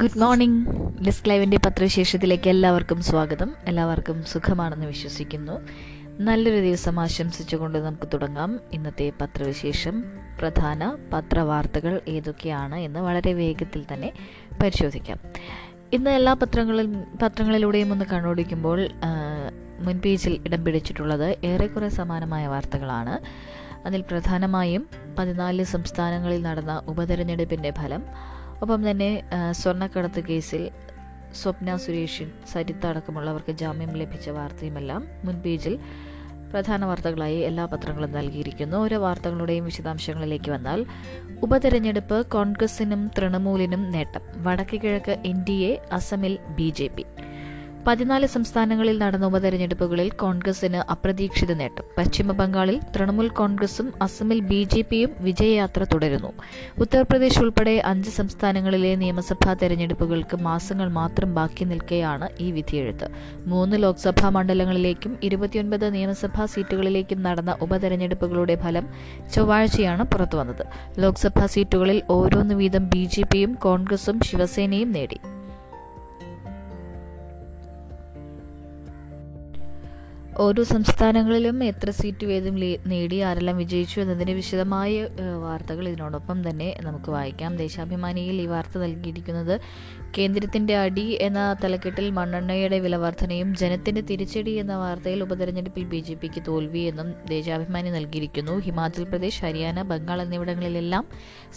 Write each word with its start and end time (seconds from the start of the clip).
Good 0.00 0.18
morning 0.18 0.66
disc 1.04 1.28
ലൈവിന്റെ 1.28 1.56
പത്രവിശേഷത്തിലേക്ക് 1.56 2.50
എല്ലാവർക്കും 2.50 3.02
സ്വാഗതം. 3.02 3.54
എല്ലാവർക്കും 3.66 4.24
സുഖമാണെന്ന് 4.24 4.86
വിശ്വസിക്കുന്നു. 4.86 5.60
നല്ലൊരു 6.20 6.60
ദിവസം 6.60 7.00
ആശംസിച്ചുകൊണ്ട് 7.00 7.78
നമുക്ക് 7.78 8.08
തുടങ്ങാം. 8.14 8.60
ഇന്നത്തെ 8.72 9.12
പത്രവിശേഷം. 9.20 10.04
പ്രധാന 10.38 10.96
പത്രവാർത്തകൾ 11.12 12.00
ഏതൊക്കെയാണ് 12.08 12.74
എന്ന് 12.74 13.00
വളരെ 13.00 13.32
വേഗത്തിൽ 13.32 13.84
തന്നെ 13.92 14.12
പരിശോധിക്കാം. 14.62 15.18
ഇന്ന് 15.92 16.10
എല്ലാ 16.10 16.32
പത്രങ്ങളും 16.32 17.04
പത്രങ്ങളിലൂടെയും 17.22 17.92
ഒന്ന് 17.92 18.04
കണ്ണോടിക്കുമ്പോൾ 18.12 18.80
മുൻപേജിൽ 18.80 19.86
മുൻ 19.86 19.98
പേജിൽ 19.98 20.40
ഇടം 20.46 20.64
പിടിച്ചിട്ടുള്ളത് 20.64 21.36
ഏറെക്കുറെ 21.44 21.88
സമാനമായ 21.88 22.46
വാർത്തകളാണ്. 22.46 23.18
അതിൽ 23.86 24.00
പ്രധാനമായും 24.00 24.88
പതിനാല് 25.18 25.64
സംസ്ഥാനങ്ങളിൽ 25.64 26.42
നടന്ന 26.42 26.82
ഉപതെരഞ്ഞെടുപ്പിന്റെ 26.86 27.70
ഫലം 27.70 28.02
ഒപ്പം 28.62 28.90
തന്നെ 28.90 29.22
സ്വർണക്കടത്ത് 29.50 30.20
കേസിൽ 30.24 30.70
സ്വപ്ന 31.34 31.76
സുരേഷിൻ 31.76 32.28
സരിത്ത 32.52 32.86
അടക്കമുള്ളവർക്ക് 32.86 33.52
ജാമ്യം 33.52 33.92
ലഭിച്ച 33.92 34.28
വാർത്തയുമെല്ലാം 34.30 35.02
മുൻ 35.24 35.36
പേജിൽ 35.42 35.78
പ്രധാന 36.52 36.84
വാർത്തകളായി 36.84 37.38
എല്ലാ 37.38 37.64
പത്രങ്ങളും 37.66 38.12
നൽകിയിരിക്കുന്നു. 38.12 38.76
ഓരോ 38.76 38.98
വാർത്തകളുടെയും 38.98 39.64
വിശദാംശങ്ങളിലേക്ക് 39.64 40.50
വന്നാൽ 40.50 40.86
ഉപതെരഞ്ഞെടുപ്പ് 41.42 42.26
കോൺഗ്രസിനും 42.26 43.10
തൃണമൂലിനും 43.18 43.90
നേട്ടം. 43.90 44.22
വടക്ക് 44.36 44.80
കിഴക്ക് 44.82 45.16
എൻ 45.26 45.44
ഡി 45.44 45.56
എ 45.70 45.72
അസമിൽ 45.92 46.38
ബി 46.56 46.68
ജെ 46.78 46.86
പി. 46.86 47.04
പതിനാല് 47.86 48.26
സംസ്ഥാനങ്ങളിൽ 48.26 48.98
നടന്ന 48.98 49.26
ഉപതെരഞ്ഞെടുപ്പുകളിൽ 49.26 50.10
കോൺഗ്രസിന് 50.10 50.76
അപ്രതീക്ഷിത 50.76 51.52
നേട്ടം. 51.52 51.84
പശ്ചിമ 51.98 52.32
ബംഗാളിൽ 52.32 52.80
തൃണമൂൽ 52.96 53.28
കോൺഗ്രസും 53.28 53.92
അസമിൽ 54.02 54.40
ബി 54.40 54.64
ജെ 54.64 54.84
പിയും 54.90 55.10
വിജയയാത്ര 55.20 55.84
തുടരുന്നു. 55.84 56.32
ഉത്തർപ്രദേശ് 56.78 57.38
ഉൾപ്പെടെ 57.38 57.82
അഞ്ച് 57.84 58.10
സംസ്ഥാനങ്ങളിലെ 58.10 58.94
നിയമസഭാ 58.94 59.54
തെരഞ്ഞെടുപ്പുകൾക്ക് 59.54 60.36
മാസങ്ങൾ 60.36 60.88
മാത്രം 60.88 61.34
ബാക്കി 61.34 61.64
നിൽക്കെയാണ് 61.64 62.28
ഈ 62.40 62.50
വിധിയെഴുത്ത്. 62.50 63.08
മൂന്ന് 63.46 63.82
ലോക്സഭാ 63.82 64.28
മണ്ഡലങ്ങളിലേക്കും 64.28 65.18
ഇരുപത്തിയൊൻപത് 65.22 65.94
നിയമസഭാ 65.94 66.46
സീറ്റുകളിലേക്കും 66.46 67.22
നടന്ന 67.22 67.56
ഉപതെരഞ്ഞെടുപ്പുകളുടെ 67.60 68.56
ഫലം 68.56 68.88
ചൊവ്വാഴ്ചയാണ് 69.34 70.02
പുറത്തുവന്നത്. 70.02 70.66
ലോക്സഭാ 70.98 71.46
സീറ്റുകളിൽ 71.46 72.02
ഓരോന്ന് 72.10 72.54
വീതം 72.54 72.88
ബി 72.88 73.08
കോൺഗ്രസും 73.54 74.20
ശിവസേനയും 74.20 74.92
നേടി. 74.92 75.18
ഓരോ 80.44 80.62
സംസ്ഥാനങ്ങളിലും 80.62 81.64
എത്ര 81.64 81.90
സീറ്റ് 81.90 82.26
വേദം 82.26 82.54
നേടി 82.86 83.18
ആരെല്ലാം 83.18 83.56
വിജയിച്ചു 83.56 84.00
എന്നതിന്റെ 84.00 84.32
വിശദമായ 84.32 85.08
വാർത്തകൾ 85.42 85.88
ഇതിനോടൊപ്പം 85.88 86.38
തന്നെ 86.48 86.68
നമുക്ക് 86.84 87.10
വായിക്കാം. 87.10 87.56
ദേശാഭിമാനിയിൽ 87.56 88.40
ഈ 88.40 88.46
വാർത്ത 88.46 88.78
നൽകിയിരിക്കുന്നത് 88.78 89.60
കേന്ദ്രത്തിന്റെ 90.18 90.76
അടി 90.76 91.06
എന്ന 91.20 91.56
തലക്കെട്ടിൽ 91.64 92.10
മണ്ണെണ്ണയുടെ 92.10 92.78
വില 92.78 92.96
വർധനയും 92.96 93.56
ജനത്തിന്റെ 93.56 94.00
തിരിച്ചടി 94.00 94.50
എന്ന 94.50 94.76
വാർത്തയിൽ 94.76 95.22
ഉപതെരഞ്ഞെടുപ്പിൽ 95.22 95.84
ബി 95.84 96.00
ജെ 96.08 96.14
പിക്ക് 96.14 96.42
തോൽവി 96.48 96.78
എന്നും 96.78 97.14
ദേശാഭിമാനി 97.28 97.90
നൽകിയിരിക്കുന്നു. 97.90 98.56
ഹിമാചൽ 98.58 99.04
പ്രദേശ് 99.04 99.42
ഹരിയാന 99.44 99.82
ബംഗാൾ 99.82 100.22
എന്നിവിടങ്ങളിലെല്ലാം 100.22 101.06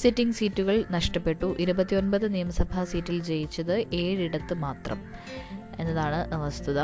സിറ്റിംഗ് 0.01 0.33
സീറ്റുകൾ 0.33 0.83
നഷ്ടപ്പെട്ടു. 0.91 1.55
ഇരുപത്തിയൊൻപത് 1.59 2.33
നിയമസഭാ 2.33 2.83
സീറ്റിൽ 2.83 3.19
ജയിച്ചത് 3.23 3.75
ഏഴിടത്ത് 3.93 4.53
മാത്രം 4.53 5.01
എന്നതാണ് 5.79 6.21
വസ്തുത. 6.45 6.79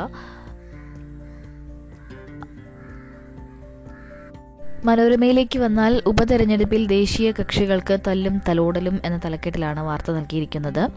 മനോരമയിലേക്ക് 4.84 5.58
വന്നാൽ 5.58 6.02
ഉപതെരഞ്ഞെടുപ്പിൽ 6.06 6.86
ദേശീയ 6.86 7.30
കക്ഷികൾക്ക് 7.30 7.98
തല്ലും 8.06 8.42
തലോടലും 8.48 9.00
എന്ന 9.04 9.20
തലക്കെട്ടിലാണ് 9.24 9.80
വാർത്ത 9.80 10.12
നൽകിയിരിക്കുന്നത്. 10.12 10.88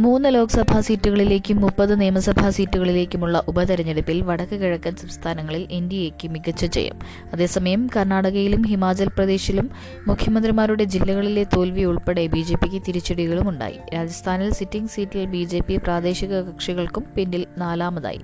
മൂന്ന് 0.00 0.34
ലോക്സഭാ 0.34 0.80
സീറ്റുകളിലേക്കും 0.80 1.60
മുപ്പത് 1.60 2.00
നിയമസഭാ 2.00 2.50
സീറ്റുകളിലേക്കുമുള്ള 2.50 3.44
ഉപതെരഞ്ഞെടുപ്പിൽ 3.48 4.22
വടക്ക് 4.22 4.60
കിഴക്കൻ 4.60 4.96
സംസ്ഥാനങ്ങളിൽ 4.96 5.68
എൻ 5.70 5.88
ഡി 5.88 5.94
എക്ക് 5.94 6.28
മികച്ച 6.28 6.64
ജയം. 6.64 6.98
അതേസമയം 7.32 7.90
കർണാടകയിലും 7.96 8.62
ഹിമാചൽ 8.62 9.08
പ്രദേശിലും 9.08 9.70
മുഖ്യമന്ത്രിമാരുടെ 10.06 10.84
ജില്ലകളിലെ 10.84 11.44
തോൽവി 11.44 11.84
ഉൾപ്പെടെ 11.84 12.26
ബി 12.26 12.40
ജെ 12.40 12.54
പിക്ക് 12.54 12.82
തിരിച്ചടികളും 12.88 13.48
ഉണ്ടായി. 13.48 13.78
രാജസ്ഥാനിൽ 13.94 14.52
സിറ്റിംഗ് 14.52 14.88
സീറ്റിൽ 14.88 15.24
ബി 15.24 15.44
ജെ 15.44 15.60
പി 15.60 15.76
പ്രാദേശിക 15.76 16.40
കക്ഷികൾക്കും 16.40 17.04
പിന്നിൽ 17.16 17.46
നാലാമതായി. 17.58 18.20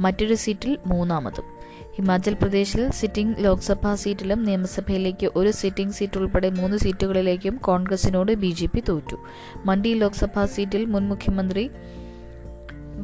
മറ്റൊരു 0.00 0.34
സീറ്റിൽ 0.34 0.78
മൂന്നാമതും. 0.86 1.55
ഹിമാചൽ 1.96 2.34
പ്രദേശിൽ 2.34 2.90
സിറ്റിംഗ് 2.90 3.44
ലോക്സഭാ 3.44 3.94
സീറ്റിലും 3.94 4.44
നിയമസഭയിലേക്ക് 4.44 5.30
ഒരു 5.36 5.50
സിറ്റിംഗ് 5.50 5.92
സീറ്റ് 5.92 6.18
ഉൾപ്പെടെ 6.18 6.48
മൂന്ന് 6.50 6.76
സീറ്റുകളിലേക്കും 6.76 7.54
കോൺഗ്രസിനോട് 7.56 8.32
ബി 8.32 8.50
തോറ്റു. 8.88 9.16
മണ്ഡി 9.66 9.94
ലോക്സഭാ 9.94 10.46
സീറ്റിൽ 10.46 10.84
മുൻ 10.84 11.04
മുഖ്യമന്ത്രി 11.08 11.70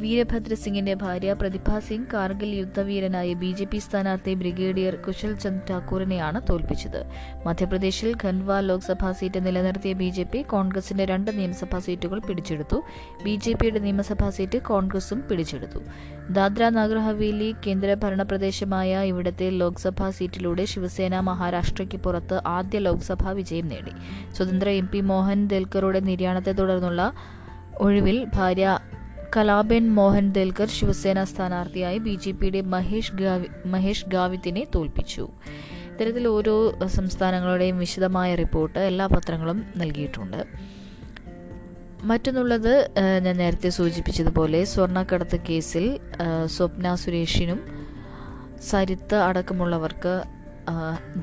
വീരഭദ്ര 0.00 0.54
സിംഗിന്റെ 0.54 0.94
ഭാര്യ 0.94 1.32
പ്രതിഭാ 1.32 1.78
സിംഗ് 1.78 2.06
കാർഗിൽ 2.12 2.48
യുദ്ധവീരനായ 2.48 3.32
ബി 3.32 3.52
ജെ 3.58 3.64
പി 3.64 3.78
സ്ഥാനാർത്ഥി 3.78 4.34
ബ്രിഗേഡിയർ 4.34 4.94
കുശൽ 4.94 5.34
ചന്ദ് 5.34 5.62
ഠാക്കൂറിനെയാണ് 5.70 6.40
തോൽപ്പിച്ചത്. 6.50 7.06
മധ്യപ്രദേശിൽ 7.46 8.14
ഖൻവ 8.24 8.60
ലോക്സഭാ 8.60 9.12
സീറ്റ് 9.12 9.46
നിലനിർത്തിയ 9.46 9.92
ബി 9.92 10.08
ജെ 10.08 10.22
പി 10.22 10.42
കോൺഗ്രസിന്റെ 10.42 11.04
രണ്ട് 11.04 11.38
നിയമസഭാ 11.38 11.78
സീറ്റുകൾ 11.78 12.18
പിടിച്ചെടുത്തു. 12.18 12.82
ബി 13.24 13.34
ജെ 13.36 13.52
പിയുടെ 13.52 13.78
നിയമസഭാ 13.78 14.30
സീറ്റ് 14.30 14.58
കോൺഗ്രസും 14.58 15.24
പിടിച്ചെടുത്തു. 15.30 15.82
ദാദ്ര 16.30 16.68
നഗർ 16.68 16.98
ഹവേലി 16.98 17.54
കേന്ദ്രഭരണ 17.66 18.22
പ്രദേശമായ 18.22 19.02
ഇവിടത്തെ 19.04 19.50
ലോക്സഭാ 19.50 20.10
സീറ്റിലൂടെ 20.10 20.64
ശിവസേന 20.64 21.20
മഹാരാഷ്ട്രയ്ക്ക് 21.20 21.96
പുറത്ത് 21.96 22.40
ആദ്യ 22.46 22.78
ലോക്സഭാ 22.78 23.30
വിജയം 23.30 23.68
നേടി. 23.68 23.90
സ്വതന്ത്ര 24.36 24.68
എം 24.68 24.86
പി 24.86 25.00
മോഹൻ 25.00 25.48
ദൽക്കറുടെ 25.48 26.00
നിര്യാണത്തെ 26.00 26.52
തുടർന്നുള്ള 26.52 27.12
ഒഴിവിൽ 27.80 28.26
ഭാര്യ 28.34 28.78
കലാബെൻ 29.36 29.84
മോഹൻ 29.98 30.32
ദൽഗർ 30.32 30.68
ശിവസേന 30.68 31.24
സ്ഥാനാർത്ഥിയായി 31.24 31.98
ബി 31.98 32.14
ജെ 32.24 32.30
പിയുടെ 32.30 32.60
മഹേഷ് 32.72 33.14
ഗാവി 33.20 33.46
മഹേഷ് 33.66 34.08
ഗാവിത്തിനെ 34.14 34.62
തോൽപ്പിച്ചു. 34.74 35.28
ഇത്തരത്തിൽ 35.92 36.24
ഓരോ 36.28 36.54
സംസ്ഥാനങ്ങളുടെയും 36.96 37.78
വിശദമായ 37.78 38.30
റിപ്പോർട്ട് 38.34 38.78
എല്ലാ 38.78 39.06
പത്രങ്ങളും 39.06 39.58
നൽകിയിട്ടുണ്ട്. 39.76 40.40
മറ്റൊന്നുള്ളത് 42.04 42.74
ഞാൻ 43.24 43.36
നേരത്തെ 43.36 43.68
സൂചിപ്പിച്ചതുപോലെ 43.68 44.64
സ്വർണക്കടത്ത് 44.64 45.38
കേസിൽ 45.48 45.86
സ്വപ്ന 46.46 46.94
സുരേഷിനും 46.94 47.60
സരിത്ത് 48.70 49.14
അടക്കമുള്ളവർക്ക് 49.28 50.14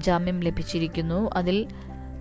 ജാമ്യം 0.05 0.39
ലഭിച്ചിരിക്കുന്നു. 0.39 1.29
അതിൽ 1.33 1.57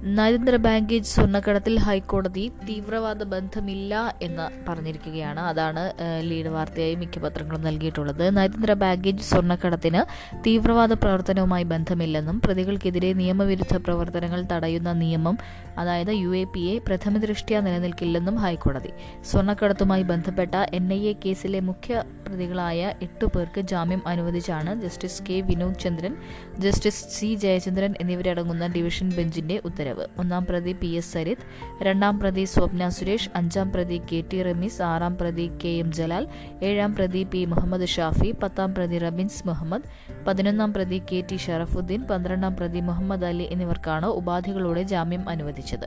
നരേന്ദ്ര 0.02 0.56
ബാങ്കേജ് 0.56 1.04
സ്വർണക്കടത്തിൽ 1.04 1.78
ഹൈക്കോടതി 1.78 2.52
തീവ്രവാദ 2.68 3.22
ബന്ധമില്ല 3.22 4.18
എന്ന് 4.22 4.68
പറഞ്ഞിരിക്കുകയാണ്. 4.68 5.40
അതാണ് 5.40 5.92
ലീഡ് 6.20 6.46
വാർത്തയായി 6.46 6.94
മിക്ക 6.94 7.18
പത്രങ്ങളും 7.18 7.62
നൽകിയിട്ടുള്ളത്. 7.62 8.36
നരേന്ദ്ര 8.36 8.72
ബാഗേജ് 8.72 9.22
സ്വർണക്കടത്തിന് 9.22 10.02
തീവ്രവാദ 10.46 10.92
പ്രവർത്തനവുമായി 10.92 11.64
ബന്ധമില്ലെന്നും 11.64 12.40
പ്രതികൾക്കെതിരെ 12.40 13.12
നിയമവിരുദ്ധ 13.12 13.76
പ്രവർത്തനങ്ങൾ 13.76 14.44
തടയുന്ന 14.52 14.92
നിയമം 14.92 15.38
അതായത് 15.78 16.08
യു 16.08 16.36
എ 16.36 16.44
പി 16.44 16.60
എ 16.60 16.78
പ്രഥമ 16.78 17.16
ദൃഷ്ട്യാ 17.16 17.60
നിലനിൽക്കില്ലെന്നും 17.60 18.36
ഹൈക്കോടതി. 18.36 18.92
സ്വർണക്കടത്തുമായി 19.30 20.02
ബന്ധപ്പെട്ട 20.02 20.54
എൻ 20.54 20.92
ഐ 20.92 21.08
എ 21.08 21.12
കേസിലെ 21.26 21.60
മുഖ്യ 21.60 22.04
പ്രതികളായ 22.26 22.94
എട്ടു 23.02 23.26
പേർക്ക് 23.26 23.60
ജാമ്യം 23.60 24.08
അനുവദിച്ചാണ് 24.08 24.80
justice 24.80 25.22
K 25.22 25.40
Vinod 25.40 25.78
Chandran 25.78 26.16
justice 26.58 27.04
C 27.18 27.34
Jayachandran 27.34 27.94
എന്നിവരടങ്ങുന്ന 28.00 28.66
ഡിവിഷൻ 28.66 29.10
ബെഞ്ചിന്റെ 29.16 29.60
ഉത്തരവ്. 29.64 29.87
ഒന്നാം 30.18 30.46
പ്രതി 30.46 30.72
പി 30.72 30.86
എസ് 30.86 31.12
സരിത് 31.12 31.44
രണ്ടാം 31.82 32.20
പ്രതി 32.20 32.44
സ്വപ്ന 32.44 32.88
സുരേഷ് 32.88 33.30
അഞ്ചാം 33.34 33.72
പ്രതി 33.72 34.00
കെ 34.12 34.24
ടി 34.32 34.42
റമീസ് 34.42 34.82
ആറാം 34.82 35.16
പ്രതി 35.16 35.50
കെ 35.64 35.68
എം 35.68 35.92
ജലാൽ 35.92 36.26
ഏഴാം 36.62 36.94
പ്രതി 36.94 37.26
പി 37.32 37.44
മുഹമ്മദ് 37.44 37.86
ഷാഫി 37.86 38.34
പത്താം 38.42 38.74
പ്രതി 38.74 38.98
റബിൻസ് 38.98 39.48
മുഹമ്മദ് 39.48 39.82
പതിനൊന്നാം 40.26 40.74
പ്രതി 40.74 41.02
കെ 41.12 41.24
ടി 41.30 41.36
ഷറഫുദ്ദീൻ 41.36 42.02
പന്ത്രണ്ടാം 42.02 42.56
പ്രതി 42.56 42.80
മുഹമ്മദ് 42.80 43.24
അലി 43.24 43.48
എന്നിവർക്കാണ് 43.50 44.06
ഉപാധികളോടെ 44.06 44.82
ജാമ്യം 44.82 45.28
അനുവദിച്ചത്. 45.28 45.86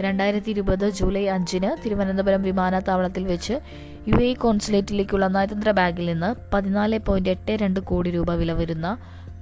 രണ്ടായിരത്തി 0.00 0.50
ഇരുപത് 0.50 0.90
ജൂലൈ 0.90 1.26
അഞ്ചിന് 1.26 1.82
തിരുവനന്തപുരം 1.84 2.42
വിമാനത്താവളത്തിൽ 2.42 3.24
വെച്ച് 3.24 3.60
യു 4.08 4.16
എ 4.16 4.34
കോൺസുലേറ്റിലേക്കുള്ള 4.34 5.26
നയതന്ത്ര 5.26 5.70
ബാഗിൽ 5.70 6.06
നിന്ന് 6.06 6.34
പതിനാല് 6.54 6.98
പോയിന്റ് 6.98 7.30
എട്ട് 7.30 7.50
രണ്ട് 7.50 7.80
കോടി 7.80 8.10
രൂപ 8.10 8.34
വില 8.34 8.52
വരുന്ന 8.52 8.98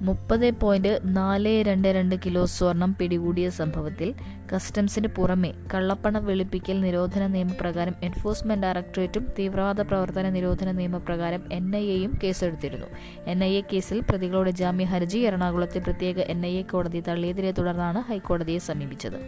മുപ്പത് 0.06 0.46
പോയിന്റ് 0.62 0.90
നാല് 1.16 1.52
രണ്ട് 1.68 1.88
രണ്ട് 1.96 2.14
കിലോ 2.24 2.40
സ്വർണം 2.54 2.90
പിടികൂടിയ 2.98 3.46
സംഭവത്തിൽ 3.58 4.08
കസ്റ്റംസിന് 4.52 5.08
പുറമെ 5.08 5.50
കള്ളപ്പണ 5.72 6.18
വെളുപ്പിക്കൽ 6.18 6.76
നിരോധന 6.80 7.26
നിയമപ്രകാരം 7.26 7.94
എൻഫോഴ്സ്മെന്റ് 8.02 8.66
ഡയറക്ടറേറ്റും 8.66 9.24
തീവ്രവാദ 9.38 9.80
പ്രവർത്തന 9.80 10.28
നിരോധന 10.30 10.70
നിയമപ്രകാരം 10.70 11.44
എൻ 11.52 11.76
ഐ 11.76 11.84
എയും 11.96 12.12
കേസെടുത്തിരുന്നു. 12.22 12.88
എൻ 13.26 13.44
ഐ 13.44 13.52
എ 13.54 13.62
കേസിൽ 13.72 14.00
പ്രതികളുടെ 14.10 14.50
ജാമ്യ 14.50 14.84
ഹർജി 14.84 15.18
എറണാകുളത്തെ 15.18 15.78
പ്രത്യേക 15.78 16.18
എൻ 16.34 16.46
ഐ 16.46 16.54
എ 16.56 16.62
കോടതി 16.72 17.00
തള്ളിയതിനെ 17.00 17.50
തുടർന്നാണ് 17.50 18.02
ഹൈക്കോടതിയെ 18.10 18.62
സമീപിച്ചത്. 18.70 19.20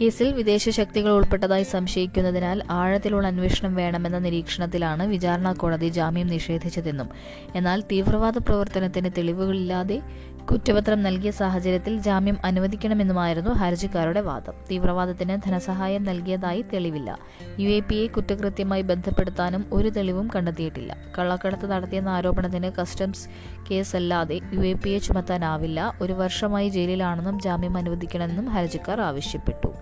കേസിൽ 0.00 0.28
വിദേശ 0.32 0.68
ശക്തികൾ 0.68 1.10
ഉൾപ്പെട്ടതായി 1.10 1.62
സംശയിക്കുന്നതിനാൽ 1.64 2.58
ആഴത്തിലുള്ള 2.70 3.26
അന്വേഷണം 3.26 3.74
വേണമെന്ന 3.74 4.18
നിരീക്ഷണത്തിലാണ് 4.18 5.04
വിചാരണ 5.06 5.52
കോടതി 5.52 5.88
ജാമ്യം 5.88 6.26
നിഷേധിച്ചതെന്നും 6.26 7.08
എന്നാൽ 7.54 7.80
തീവ്രവാദ 7.90 8.38
പ്രവർത്തനത്തിന് 8.38 9.10
തെളിവുകളില്ലാതെ 9.16 9.98
കുറ്റപത്രം 10.50 11.02
നൽകിയ 11.02 11.30
സാഹചര്യത്തിൽ 11.30 11.98
ജാമ്യം 11.98 12.38
അനുവദിക്കണമെന്നുമായിരുന്നു 12.44 13.50
ഹർജിക്കാരുടെ 13.50 14.20
വാദം. 14.20 14.52
തീവ്രവാദത്തിന് 14.70 15.38
ധനസഹായം 15.46 16.04
നൽകിയതായി 16.04 16.62
തെളിവില്ല. 16.62 17.18
യു 17.58 17.68
എ 17.68 17.80
പി 17.80 17.94
എ 17.94 18.06
കുറ്റകൃത്യമായി 18.06 18.82
ബന്ധപ്പെടുത്താനും 18.82 19.66
ഒരു 19.72 19.88
തെളിവും 19.88 20.28
കണ്ടെത്തിയിട്ടില്ല. 20.36 20.96
കള്ളക്കടത്ത് 21.18 21.70
നടത്തിയെന്ന 21.70 22.08
ആരോപണത്തിന് 22.08 22.70
കസ്റ്റംസ് 22.80 23.28
കേസല്ലാതെ 23.70 24.40
യു 24.52 24.60
എ 24.60 24.72
പി 24.72 24.90
എ 24.90 24.98
ചുമത്താനാവില്ല. 24.98 25.98
ഒരു 26.02 26.12
വർഷമായി 26.12 26.68
ജയിലിലാണെന്നും 26.68 27.40
ജാമ്യം 27.40 27.76
അനുവദിക്കണമെന്നും 27.76 28.46
ഹർജിക്കാർ 28.46 29.00
ആവശ്യപ്പെട്ടു. 29.00 29.74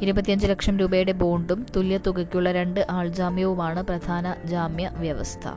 ഇരുപത്തിയഞ്ച് 0.00 0.46
ലക്ഷം 0.46 0.78
രൂപയുടെ 0.78 1.12
ബോണ്ടും 1.12 1.66
തുല്യ 1.76 1.98
തുകയ്ക്കുള്ള 1.98 2.52
രണ്ട് 2.52 2.86
ആൾജാമ്യവുമാണ് 2.90 3.82
പ്രധാന 3.82 4.34
ജാമ്യ 4.44 4.90
വ്യവസ്ഥ. 4.94 5.48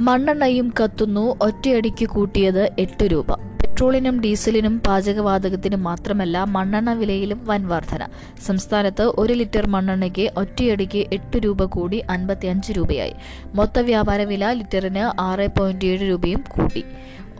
മണ്ണെണ്ണയും 0.00 0.72
കത്തുന്നു 0.80 1.36
ഒറ്റയടിക്ക് 1.42 2.06
കൂട്ടിയത് 2.06 2.70
എട്ട് 2.78 3.04
രൂപ. 3.04 3.32
പെട്രോളിനും 3.32 4.20
ഡീസലിനും 4.20 4.82
പാചകവാതകത്തിനും 4.86 5.82
മാത്രമല്ല 5.82 6.38
മണ്ണെണ്ണ 6.38 6.92
വിലയിലും 6.92 7.40
വൻ 7.44 7.68
വർധന. 7.68 8.06
സംസ്ഥാനത്ത് 8.46 9.02
ഒരു 9.02 9.32
ലിറ്റർ 9.32 9.66
മണ്ണെണ്ണയ്ക്ക് 9.66 10.30
ഒറ്റയടിക്ക് 10.36 11.06
എട്ട് 11.12 11.38
രൂപ 11.44 11.64
കൂടി 11.64 12.02
അൻപത്തിയഞ്ച് 12.10 12.72
രൂപയായി. 12.72 13.14
മൊത്ത 13.54 13.78
വ്യാപാര 13.78 14.22
വില 14.22 14.52
ലിറ്ററിന് 14.52 15.20
ആറ് 15.20 15.48
പോയിന്റ് 15.58 15.84
ഏഴ് 15.84 16.10
രൂപയും 16.10 16.44
കൂടി 16.48 16.84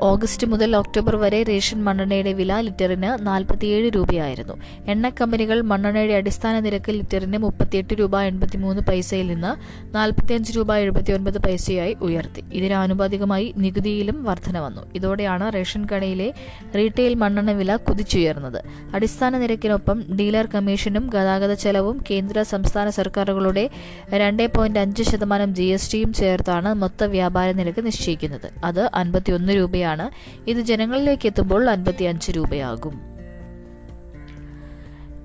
ഓഗസ്റ്റ് 0.06 0.46
മുതൽ 0.46 0.76
ഒക്ടോബർ 0.76 1.16
വരെ 1.22 1.38
റേഷൻ 1.42 1.78
മണ്ണെണ്ണയുടെ 1.84 2.32
വില 2.32 2.60
ലിറ്ററിന് 2.66 3.26
നാൽപ്പത്തിയേഴ് 3.26 3.88
രൂപയായിരുന്നു. 3.96 4.54
എണ്ണ 4.92 5.08
കമ്പനികൾ 5.20 5.60
മണ്ണെണ്ണയുടെ 5.70 6.14
അടിസ്ഥാന 6.14 6.60
നിരക്ക് 6.66 6.92
ലിറ്ററിന് 6.92 7.38
മുപ്പത്തിയെട്ട് 7.38 7.94
രൂപ 8.00 8.20
എൺപത്തിമൂന്ന് 8.20 8.82
പൈസയിൽ 8.88 9.26
നിന്ന് 9.26 9.52
നാൽപ്പത്തിയഞ്ച് 9.96 10.52
രൂപ 10.56 10.76
എഴുപത്തിയൊൻപത് 10.82 11.38
പൈസയായി 11.46 11.96
ഉയർത്തി. 12.08 12.44
ഇതിന് 12.52 12.74
ആനുപാതികമായി 12.82 13.54
നികുതിയിലും 13.64 14.24
വർധന 14.28 14.58
വന്നു. 14.66 14.84
ഇതോടെയാണ് 14.94 15.52
റേഷൻ 15.56 15.84
കടയിലെ 15.92 16.28
റീറ്റെയിൽ 16.76 17.14
മണ്ണെണ്ണ 17.14 17.50
വില 17.50 17.76
കുതിച്ചുയർന്നത്. 17.88 18.60
അടിസ്ഥാന 18.94 19.38
നിരക്കിനൊപ്പം 19.38 19.98
ഡീലർ 20.20 20.46
കമ്മീഷനും 20.54 21.06
ഗതാഗത 21.16 21.52
ചെലവും 21.64 21.98
കേന്ദ്ര 22.10 22.42
സംസ്ഥാന 22.42 22.88
സർക്കാരുകളുടെ 23.00 23.70
രണ്ട് 24.24 24.46
പോയിന്റ് 24.56 24.78
അഞ്ച് 24.84 25.02
ശതമാനം 25.02 25.54
ജി 25.54 25.62
എസ് 25.62 25.92
ടിയും 25.92 26.12
ചേർത്താണ് 26.12 26.74
മൊത്ത 26.74 27.04
വ്യാപാര 27.16 27.50
നിരക്ക് 27.52 27.84
നിശ്ചയിക്കുന്നത്. 27.90 28.48
അത് 28.64 28.82
അൻപത്തിയൊന്ന് 28.94 29.52
രൂപയാണ് 29.52 29.86
ഇത് 30.46 30.58
ജനങ്ങളിലേക്ക് 30.58 31.26
എത്തുമ്പോൾ 31.26 31.70
അൻപത്തിയഞ്ച് 31.70 32.32
രൂപയാകും. 32.32 33.17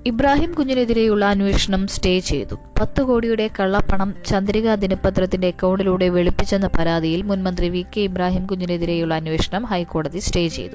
ഇബ്രാഹിം 0.06 0.54
കുഞ്ഞിനെതിരെയുള്ള 0.54 1.24
അന്വേഷണം 1.24 1.86
സ്റ്റേ 1.86 2.18
ചെയ്തു. 2.18 2.54
പത്ത് 2.80 3.02
കോടിയുടെ 3.02 3.50
കള്ളപ്പണം 3.60 4.14
ചന്ദ്രിക 4.26 4.74
ദിനപത്രത്തിന്റെ 4.74 5.48
അക്കൗണ്ടിലൂടെ 5.48 6.08
വെളുപ്പിച്ചെന്ന 6.08 6.66
പരാതിയിൽ 6.66 7.22
മുൻമന്ത്രി 7.22 7.68
വി 7.68 7.86
കെ 7.96 8.00
ഇബ്രാഹിം 8.00 8.46
കുഞ്ഞിനെതിരെയുള്ള 8.46 9.14
അന്വേഷണം 9.14 9.64
ഹൈക്കോടതി 9.64 10.18
സ്റ്റേ 10.18 10.48
ചെയ്തു. 10.48 10.74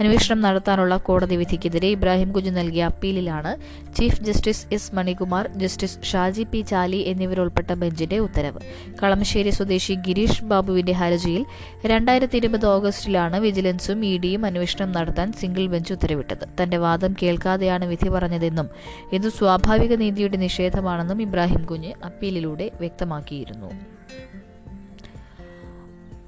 അന്വേഷണം 0.00 0.40
നടത്താനുള്ള 0.40 0.96
കോടതി 0.96 1.36
വിധിക്കെതിരെ 1.36 1.88
ഇബ്രാഹിം 1.88 2.32
കുഞ്ഞു 2.32 2.50
നൽകിയ 2.50 2.84
അപ്പീലിലാണ് 2.84 3.56
chief 3.94 4.22
justice 4.22 4.66
S 4.72 4.94
Manikumar 4.94 5.48
justice 5.56 5.98
Shaji 6.02 6.42
P 6.42 6.60
Chaly 6.60 6.96
എന്നിവരുൾപ്പെട്ട 6.96 7.72
ബെഞ്ചിന്റെ 7.72 8.18
ഉത്തരവ്. 8.18 8.60
കളമശ്ശേരി 9.02 9.50
സ്വദേശി 9.50 9.94
ഗിരീഷ് 9.94 10.44
ബാബുവിന്റെ 10.44 10.92
ഹർജിയിൽ 10.92 11.46
രണ്ടായിരത്തി 11.86 12.36
ഇരുപത് 12.36 12.66
ഓഗസ്റ്റിലാണ് 12.66 13.40
വിജിലൻസും 13.40 14.04
ഇ 14.04 14.18
ഡിയും 14.18 14.46
അന്വേഷണം 14.46 14.92
നടത്താൻ 14.92 15.32
സിംഗിൾ 15.32 15.66
ബെഞ്ച് 15.66 15.92
ഉത്തരവിട്ടത്. 15.92 16.62
തന്റെ 16.62 16.76
വാദം 16.76 17.14
കേൾക്കാതെയാണ് 17.22 17.84
വിധി 17.84 18.08
പറഞ്ഞതെന്നും 18.08 18.69
ഇത് 19.12 19.28
സ്വാഭാവിക 19.28 19.94
നീതിയുടെ 19.94 20.36
നിഷേധമാണെന്നും 20.36 21.22
ഇബ്രാഹിം 21.22 21.64
കുഞ്ഞ് 21.64 21.92
അപ്പീലിലൂടെ 22.04 22.70
വ്യക്തമാക്കിയിരുന്നു. 22.80 23.70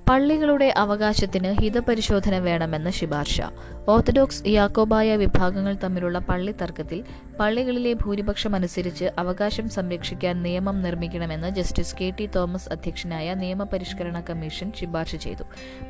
പള്ളികളുടെ 0.09 0.75
അവകാശത്തിന് 0.77 1.61
ഹിതപരിശോധന 1.61 2.39
വേണമെന്ന് 2.39 2.91
ശുപാർശ. 2.91 3.41
ഓർത്തഡോക്സ് 3.89 4.43
യാക്കോബായ 4.47 5.17
വിഭാഗങ്ങൾ 5.17 5.77
തമ്മിലുള്ള 5.85 6.19
പള്ളി 6.19 6.53
തർക്കത്തിൽ 6.53 7.05
പള്ളികളിലെ 7.41 7.93
ഭൂരിപക്ഷം 7.93 8.55
അനുസരിച്ച് 8.55 9.05
അവകാശം 9.19 9.69
സംരക്ഷിക്കാൻ 9.69 10.43
നിയമം 10.43 10.83
നിർമ്മിക്കണമെന്ന് 10.83 11.51
ജസ്റ്റിസ് 11.51 11.97
കെ 12.01 12.13
ടി 12.21 12.27
തോമസ് 12.27 12.69
അധ്യക്ഷനായ 12.73 13.35
നിയമപരിഷ്കരണ 13.35 14.21
കമ്മീഷൻ 14.21 14.73
ശുപാർശ 14.81 15.17
ചെയ്തു. 15.17 15.43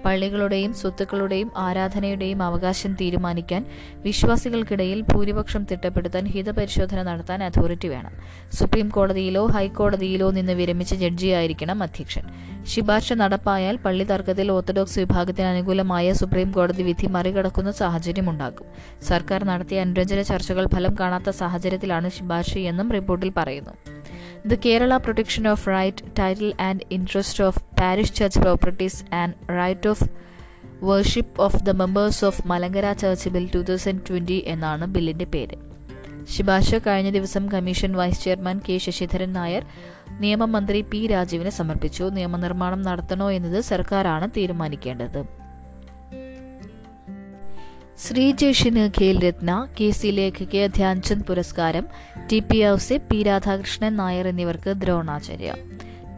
പള്ളികളുടെയും 0.04 0.74
സ്വത്തുക്കളുടെയും 0.74 1.52
ആരാധനയുടെയും 1.56 2.42
അവകാശം 2.42 2.94
തീരുമാനിക്കാൻ 2.94 3.66
വിശ്വാസികൾക്കിടയിൽ 3.96 5.00
ഭൂരിപക്ഷം 5.00 5.66
തിട്ടപ്പെടുത്താൻ 5.72 6.26
ഹിതപരിശോധന 6.26 7.02
നടത്താൻ 7.02 7.44
അതോറിറ്റി 7.44 7.88
വേണം. 7.88 8.12
സുപ്രീം 8.52 8.88
കോടതിയിലോ 8.88 9.46
ഹൈക്കോടതിയിലോ 9.46 10.30
നിന്ന് 10.30 10.52
വിരമിച്ച 10.52 10.94
ജഡ്ജിയായിരിക്കണം 10.94 11.82
അധ്യക്ഷൻ. 11.82 12.22
ശുപാർശ 12.64 13.12
നടപ്പായാൽ 13.12 13.76
പള്ളി 13.76 14.04
തർക്കത്തിൽ 14.04 14.52
ഓർത്തഡോക്സ് 14.52 14.98
വിഭാഗത്തിന് 14.98 15.46
അനുകൂലമായ 15.46 16.12
സുപ്രീം 16.12 16.52
കോടതി 16.52 16.82
വിധി 16.82 17.06
മറികടക്കുന്ന 17.06 17.70
സാഹചര്യമുണ്ടാകും. 17.82 18.66
സർക്കാർ 19.02 19.40
നടത്തിയ 19.44 19.80
അനുരഞ്ജന 19.80 20.22
ചർച്ചകൾ 20.22 20.66
ഫലം 20.74 20.94
കാണാത്ത 21.00 21.30
സാഹചര്യത്തിലാണ് 21.42 22.10
ശുപാർശ 22.18 22.54
എന്നും 22.70 22.90
റിപ്പോർട്ടിൽ 22.92 23.32
പറയുന്നു. 23.36 23.74
The 24.46 24.54
Kerala 24.66 24.96
protection 24.96 25.44
of 25.48 25.68
right 25.68 26.10
title 26.18 26.50
and 26.60 26.86
interest 26.90 27.44
of 27.44 27.60
parish 27.80 28.14
church 28.14 28.40
properties 28.40 29.00
and 29.14 29.34
right 29.50 29.88
of 29.88 30.04
worship 30.84 31.40
of 31.42 31.56
the 31.56 31.70
members 31.70 32.24
of 32.24 32.40
Malankara 32.46 32.86
church 32.92 33.28
bill 33.34 33.46
two 33.54 33.60
thousand 33.68 34.02
twenty 34.08 34.38
എന്നാണ് 34.46 34.86
ബില്ലിന്റെ 34.94 35.26
പേര്. 35.34 35.56
ശുപാർശ 36.30 36.74
കഴിഞ്ഞ 36.86 37.10
ദിവസം 37.10 37.44
commission 37.52 37.92
vice 37.92 38.24
chairman 38.24 38.56
K 38.68 38.74
Sasidharan 38.78 39.30
Nair 39.32 39.64
നിയമമന്ത്രി 40.20 40.80
P 40.90 41.00
രാജീവിന് 41.06 41.52
സമർപ്പിച്ചു. 41.58 42.04
നിയമനിർമ്മാണം 42.16 42.82
നടത്തണോ 42.82 43.26
എന്നത് 43.30 43.60
സർക്കാരാണ് 43.70 44.26
തീരുമാനിക്കേണ്ടത്. 44.36 45.41
ശ്രീജേഷിന് 48.04 48.90
ഖേൽ 49.00 49.16
രത്ന 49.24 49.50
കെ 49.80 49.90
സി 49.90 50.06
ലേഖയ്ക്ക് 50.06 50.62
ധ്യാൻചന്ദ് 50.74 51.26
പുരസ്കാരം 51.26 51.84
T 52.30 52.38
P 52.40 52.58
Ouseph 52.68 52.96
P 53.08 53.22
Radhakrishnan 53.22 53.96
Nair 53.96 54.28
എന്നിവർക്ക് 54.28 54.70
ദ്രോണാചാര്യ. 54.70 55.52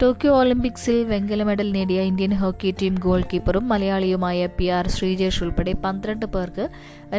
ടോക്കിയോ 0.01 0.37
ഒളിമ്പിക്സിൽ 0.37 1.03
വെങ്കല 1.03 1.43
മെഡൽ 1.43 1.71
നേടിയ 1.71 2.01
ഇന്ത്യൻ 2.01 2.33
ഹോക്കി 2.33 2.75
ടീം 2.81 2.95
ഗോൾ 2.95 3.21
കീപ്പറും 3.21 3.67
മലയാളിയുമായ 3.67 4.47
പി 4.47 4.65
ആർ 4.67 4.87
ശ്രീജേഷ് 4.87 5.43
ഉൾപ്പെടെ 5.43 5.73
പന്ത്രണ്ട് 5.83 6.25
പേർക്ക് 6.25 6.65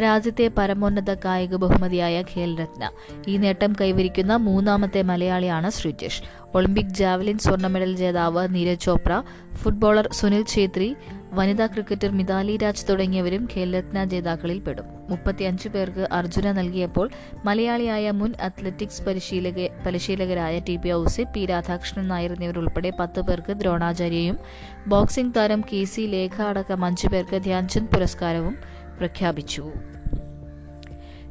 രാജ്യത്തെ 0.03 0.47
പരമോന്നത 0.57 1.13
കായിക 1.13 1.55
ബഹുമതിയായ 1.55 2.23
ഖേൽ 2.33 2.57
രത്ന 2.59 2.91
ഈ 3.27 3.37
നേട്ടം 3.37 3.73
കൈവരിക്കുന്ന 3.81 4.35
മൂന്നാമത്തെ 4.35 5.01
മലയാളിയാണ് 5.01 5.69
ശ്രീജേഷ്. 5.69 6.21
ഒളിമ്പിക് 6.55 6.95
ജാവലിൻ 6.99 7.37
സ്വർണ 7.37 7.67
മെഡൽ 7.67 7.95
ജേതാവ് 7.95 8.47
നീരജ് 8.55 8.79
ചോപ്ര 8.79 9.23
ഫുട്ബോളർ 9.53 10.09
സുനിൽ 10.11 10.45
ഛേത്രി 10.47 10.95
വനിതാ 11.33 11.65
ക്രിക്കറ്റർ 11.65 12.11
മിതാലി 12.11 12.57
രാജ് 12.57 12.85
തുടങ്ങിയവരും 12.89 13.49
ഖേൽരത്ന 13.53 14.03
ജേതാക്കളിൽ 14.03 14.59
പെടും. 14.59 14.85
മുപ്പത്തിയഞ്ച് 15.09 15.69
പേർക്ക് 15.69 16.07
അർജുന 16.11 16.51
നൽകിയപ്പോൾ 16.51 17.09
മലയാളിയായ 17.45 18.11
മുൻ 18.11 18.33
അത്ലറ്റിക്സ് 18.41 19.03
പരിശീലക 19.03 19.67
പരിശീലകരായ 19.85 20.59
T 20.59 20.77
P 20.77 20.93
Ouseph 20.93 21.23
P 21.23 21.45
Radhakrishnan 21.45 22.07
Nair 22.07 22.31
എന്നിവരുൾപ്പെടെ 22.31 22.91
പത്ത് 22.99 23.21
പേർക്ക് 23.21 23.53
ദ്രോണാചാര്യയും 23.53 24.39
ബോക്സിംഗ് 24.87 25.35
താരം 25.35 25.63
കെ 25.73 25.83
സി 25.83 26.01
ലേഖ 26.01 26.41
അടക്കം 26.41 26.85
അഞ്ചു 26.85 27.07
പേർക്ക് 27.07 27.43
ധ്യാൻചന്ദ് 27.43 27.91
പുരസ്കാരവും 27.93 28.57
പ്രഖ്യാപിച്ചു. 28.97 29.73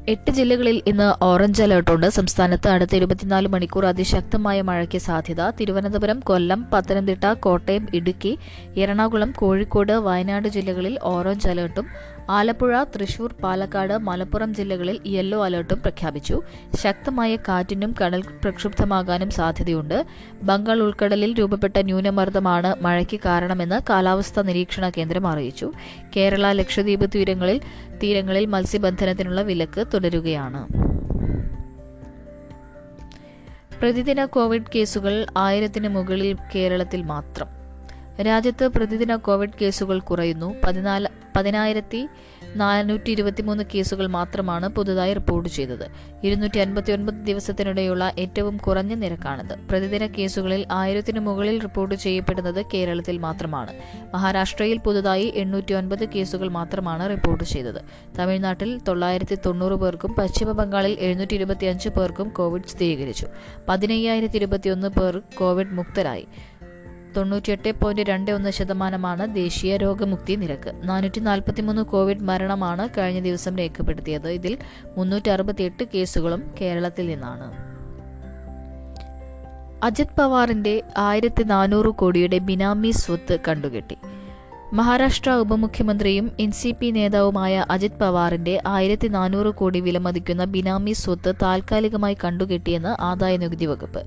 എട്ട് 0.09 0.31
ജില്ലകളിൽ 0.31 0.83
ഇന്ന് 0.87 1.25
ഓറഞ്ച് 1.25 1.63
അലർട്ടുണ്ട് 1.63 2.09
സംസ്ഥാനത്ത് 2.09 2.69
അടുത്ത 2.69 2.97
ഇരുപത്തിനാല് 2.97 3.49
മണിക്കൂർ 3.49 3.87
അതിശക്തമായ 3.87 4.63
മഴയ്ക്ക് 4.63 4.99
സാധ്യത. 4.99 5.51
തിരുവനന്തപുരം 5.51 6.21
കൊല്ലം 6.21 6.67
പത്തനംതിട്ട 6.73 7.25
കോട്ടയം 7.25 7.87
ഇടുക്കി 7.95 8.39
എറണാകുളം 8.77 9.33
കോഴിക്കോട് 9.37 9.93
വയനാട് 9.93 10.49
ജില്ലകളിൽ 10.49 10.99
ഓറഞ്ച് 11.03 11.49
അലർട്ടും. 11.49 11.89
ആലപ്പുഴ 12.31 12.85
തൃശൂർ 12.85 13.33
പാലക്കാട് 13.43 13.99
മലപ്പുറം 13.99 14.55
ജില്ലകളിൽ 14.55 15.01
യെല്ലോ 15.07 15.45
അലർട്ടും 15.45 15.79
പ്രഖ്യാപിച്ചു. 15.83 16.43
ശക്തമായ 16.83 17.37
കാറ്റിനും 17.37 17.95
കടൽ 18.01 18.23
പ്രക്ഷുബ്ധമാകാനും 18.43 19.31
സാധ്യതയുണ്ട്. 19.31 20.07
ബംഗാൾ 20.43 20.81
ഉൾക്കടലിൽ 20.81 21.35
രൂപപ്പെട്ട 21.35 21.79
ന്യൂനമർദ്ദമാണ് 21.79 22.75
മഴയ്ക്ക് 22.83 23.21
കാരണമെന്ന് 23.25 23.81
കാലാവസ്ഥാ 23.91 24.43
നിരീക്ഷണ 24.43 24.89
കേന്ദ്രം 24.89 25.27
അറിയിച്ചു. 25.27 25.73
കേരള 26.17 26.53
ലക്ഷദ്വീപ് 26.53 27.07
തീരങ്ങളിൽ 27.15 27.61
തീരങ്ങളിൽ 28.03 28.47
മത്സ്യബന്ധനത്തിനുള്ള 28.47 29.43
വിലക്ക് 29.43 29.85
തുടരുകയാണ്. 29.95 30.69
പ്രതിദിന 33.81 34.25
കോവിഡ് 34.25 34.71
കേസുകൾ 34.75 35.27
ആയിരത്തിന് 35.37 35.89
മുകളിൽ 35.89 36.37
കേരളത്തിൽ 36.55 37.03
മാത്രം. 37.03 37.47
രാജ്യത്ത് 38.23 38.69
പ്രതിദിന 38.69 39.17
കോവിഡ് 39.17 39.59
കേസുകൾ 39.63 40.01
കുറയുന്നു. 40.01 40.55
പതിനാല് 40.65 41.09
പതിനായിരത്തി 41.37 42.09
നാനൂറ്റി 42.57 43.11
ഇരുപത്തിമൂന്ന് 43.11 43.65
കേസുകൾ 43.75 44.07
മാത്രമാണ് 44.07 44.69
പുതുതായി 44.69 45.15
റിപ്പോർട്ട് 45.15 45.49
ചെയ്തത്. 45.49 45.87
ഇരുന്നൂറ്റി 46.25 46.59
അൻപത്തി 46.59 46.93
ഒൻപത് 46.93 47.15
ദിവസത്തിനിടെയുള്ള 47.15 48.13
ഏറ്റവും 48.19 48.57
കുറഞ്ഞ 48.57 48.95
നിരക്കാണിത്. 48.95 49.55
പ്രതിദിന 49.71 50.07
കേസുകളിൽ 50.07 50.67
ആയിരത്തിനു 50.71 51.21
മുകളിൽ 51.21 51.61
റിപ്പോർട്ട് 51.61 51.95
ചെയ്യപ്പെടുന്നത് 51.95 52.61
കേരളത്തിൽ 52.75 53.19
മാത്രമാണ്. 53.19 53.73
മഹാരാഷ്ട്രയിൽ 54.15 54.79
പുതുതായി 54.79 55.33
എണ്ണൂറ്റി 55.37 55.75
ഒൻപത് 55.75 56.09
കേസുകൾ 56.09 56.49
മാത്രമാണ് 56.49 57.11
റിപ്പോർട്ട് 57.11 57.45
ചെയ്തത്. 57.45 57.81
തമിഴ്നാട്ടിൽ 58.19 58.81
തൊള്ളായിരത്തി 58.89 59.39
തൊണ്ണൂറ് 59.47 59.73
പേർക്കും 59.73 60.15
പശ്ചിമ 60.15 60.53
ബംഗാളിൽ 60.53 60.97
എഴുന്നൂറ്റി 61.01 61.35
ഇരുപത്തിയഞ്ച് 61.35 61.89
പേർക്കും 61.89 62.29
കോവിഡ് 62.29 62.71
സ്ഥിരീകരിച്ചു. 62.73 63.27
പതിനയ്യായിരത്തി 63.69 64.37
ഇരുപത്തിയൊന്ന് 64.37 64.89
പേർ 64.89 65.23
കോവിഡ് 65.39 65.75
മുക്തരായി. 65.79 66.27
തൊണ്ണൂറ്റിയെട്ട് 67.17 67.73
പോയിന്റ് 67.73 68.03
രണ്ട് 68.03 68.31
ഒന്ന് 68.31 68.51
ശതമാനമാണ് 68.51 69.35
ദേശീയ 69.35 69.77
രോഗമുക്തി 69.77 70.35
നിരക്ക്. 70.35 70.73
നാനൂറ്റി 70.89 71.21
നാൽപ്പത്തിമൂന്ന് 71.21 71.83
കോവിഡ് 71.83 72.23
മരണമാണ് 72.23 72.89
കഴിഞ്ഞ 72.99 73.21
ദിവസം 73.21 73.59
രേഖപ്പെടുത്തിയത്. 73.59 74.29
ഇതിൽ 74.29 74.59
മുന്നൂറ്റി 74.97 75.29
അറുപത്തിയെട്ട് 75.29 75.85
കേസുകളും 75.95 76.55
കേരളത്തിൽ 76.61 77.07
നിന്നാണ്. 77.07 77.67
അജിത് 79.85 80.17
പവാറിന്റെ 80.19 80.83
ആയിരത്തി 80.97 81.43
നാനൂറ് 81.43 81.87
കോടിയുടെ 81.87 82.39
ബിനാമി 82.39 82.91
സ്വത്ത് 82.91 83.39
കണ്ടുകെട്ടി. 83.49 83.97
മഹാരാഷ്ട്ര 84.73 85.31
ഉപമുഖ്യമന്ത്രിയും 85.31 86.31
എൻ 86.41 86.51
സി 86.51 86.75
പി 86.81 86.91
നേതാവുമായ 86.91 87.67
അജിത് 87.71 87.99
പവാറിന്റെ 88.01 88.63
ആയിരത്തി 88.67 89.09
നാനൂറ് 89.09 89.55
കോടി 89.55 89.81
വിലമതിക്കുന്ന 89.81 90.45
ബിനാമി 90.45 90.93
സ്വത്ത് 90.93 91.35
താൽക്കാലികമായി 91.43 92.17
കണ്ടുകെട്ടിയെന്ന് 92.25 93.03
ആദായനികുതി 93.03 93.67
വകുപ്പ്. 93.67 94.03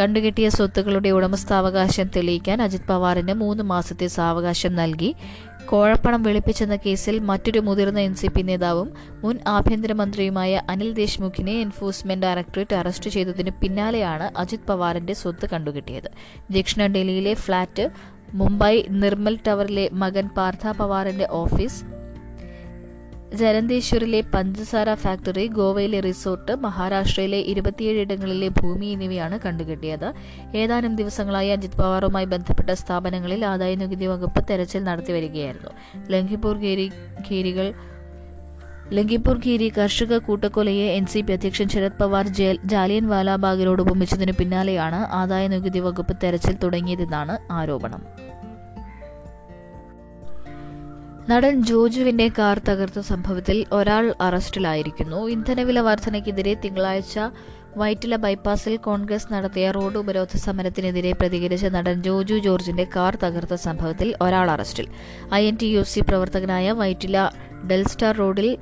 കണ്ടുകെട്ടിയ 0.00 0.48
സ്വത്തുക്കളുടെ 0.48 1.08
ഉടമസ്ഥാവകാശം 1.08 2.10
തെളിയിക്കാൻ 2.16 2.62
അജിത് 2.62 2.88
പവാറിന് 2.88 3.32
മൂന്ന് 3.32 3.62
മാസത്തെ 3.62 4.06
സാവകാശം 4.06 4.74
നൽകി. 4.74 5.14
കോഴപ്പണം 5.64 6.22
വെളുപ്പിച്ചെന്ന 6.22 6.76
കേസിൽ 6.76 7.18
മറ്റൊരു 7.18 7.58
മുതിർന്ന 7.58 8.00
എൻ 8.00 8.14
സി 8.14 8.26
പി 8.26 8.42
നേതാവും 8.42 8.92
മുൻ 9.24 9.38
ആഭ്യന്തരമന്ത്രിയുമായ 9.46 10.62
അനിൽ 10.68 10.92
ദേശ്മുഖിനെ 10.92 11.60
എൻഫോഴ്സ്മെന്റ് 11.60 12.26
ഡയറക്ടറേറ്റ് 12.26 12.76
അറസ്റ്റ് 12.76 13.10
ചെയ്തതിന് 13.10 13.50
പിന്നാലെയാണ് 13.50 14.38
അജിത് 14.38 14.68
പവാറിന്റെ 14.68 15.12
സ്വത്ത് 15.12 15.48
കണ്ടുകെട്ടിയത്. 15.52 16.10
ദക്ഷിണ 16.52 16.86
ഡൽഹിയിലെ 16.86 17.34
ഫ്ളാറ്റ് 17.34 17.90
മുംബൈ 18.40 18.74
നിർമ്മൽ 19.02 19.34
ടവറിലെ 19.46 19.88
മകൻ 20.02 20.28
പാർത്ഥ 20.36 20.72
പവാറിന്റെ 20.78 21.26
ഓഫീസ് 21.30 21.80
ജലന്തേശ്വറിലെ 23.40 24.20
പഞ്ചസാര 24.34 24.94
ഫാക്ടറി 24.94 25.44
ഗോവയിലെ 25.58 26.00
റിസോർട്ട് 26.00 26.52
മഹാരാഷ്ട്രയിലെ 26.64 27.40
ഇരുപത്തിയേഴ് 27.52 28.00
ഇടങ്ങളിലെ 28.00 28.48
ഭൂമി 28.48 28.86
എന്നിവയാണ് 28.86 29.36
കണ്ടുകെട്ടിയത്. 29.44 30.08
ഏതാനും 30.54 30.96
ദിവസങ്ങളായി 30.96 31.48
അജിത് 31.48 31.78
പവാറുമായി 31.78 32.24
ബന്ധപ്പെട്ട 32.24 32.70
സ്ഥാപനങ്ങളിൽ 32.70 33.44
ആദായ 33.44 33.74
നികുതി 33.74 34.06
വകുപ്പ് 34.06 34.42
തെരച്ചിൽ 34.50 34.82
നടത്തിവരികയായിരുന്നു. 34.84 35.72
ലംഘിപൂർ 36.10 36.58
ഖേരികൾ 37.28 37.68
ലങ്കിപ്പൂർ 38.90 39.38
ഖീരി 39.38 39.68
കർഷക 39.68 40.16
കൂട്ടക്കൊലയെ 40.16 40.86
എൻ 40.96 41.06
സി 41.06 41.20
പി 41.20 41.32
അധ്യക്ഷൻ 41.32 41.68
ശരത് 41.68 41.98
പവാർ 42.00 42.26
ജാലിയൻ 42.64 43.08
വാലാബാഗിനോട് 43.08 43.82
ഉപമിച്ചതിന് 43.82 44.32
പിന്നാലെയാണ് 44.32 44.94
ആദായ 44.94 45.48
നികുതി 45.48 45.78
വകുപ്പ് 45.78 46.16
തെരച്ചിൽ 46.22 46.56
തുടങ്ങിയതെന്നാണ് 46.56 47.52
ആരോപണം. 47.52 48.02
നടൻ 51.30 51.62
ജോജുവിന്റെ 51.62 52.30
കാർ 52.38 52.60
തകർത്ത 52.68 53.00
സംഭവത്തിൽ 53.00 53.66
ഒരാൾ 53.72 54.14
അറസ്റ്റിലായിരിക്കുന്നു. 54.20 55.28
ഇന്ധനവില 55.28 55.80
വർധനയ്ക്കെതിരെ 55.80 56.54
തിങ്കളാഴ്ച 56.54 57.18
വൈറ്റില 57.76 58.16
ബൈപ്പാസിൽ 58.16 58.76
കോൺഗ്രസ് 58.76 59.32
നടത്തിയ 59.32 59.70
റോഡ് 59.70 59.98
ഉപരോധ 59.98 60.36
സമരത്തിനെതിരെ 60.36 61.12
പ്രതികരിച്ച 61.12 61.66
നടൻ 61.66 62.02
ജോജു 62.02 62.34
ജോർജിന്റെ 62.34 62.86
കാർ 62.96 63.18
തകർത്ത 63.22 63.54
സംഭവത്തിൽ 63.54 64.14
ഒരാൾ 64.22 64.50
അറസ്റ്റിൽ. 64.50 64.88
I 65.34 65.46
N 65.46 65.56
T 65.62 65.66
U 65.66 65.82
C 65.82 66.00
പ്രവർത്തകനായ 66.00 66.72
വൈറ്റില 66.72 67.30
ഡെൽസ്റ്റാർ 67.70 68.16
റോഡിൽ 68.16 68.58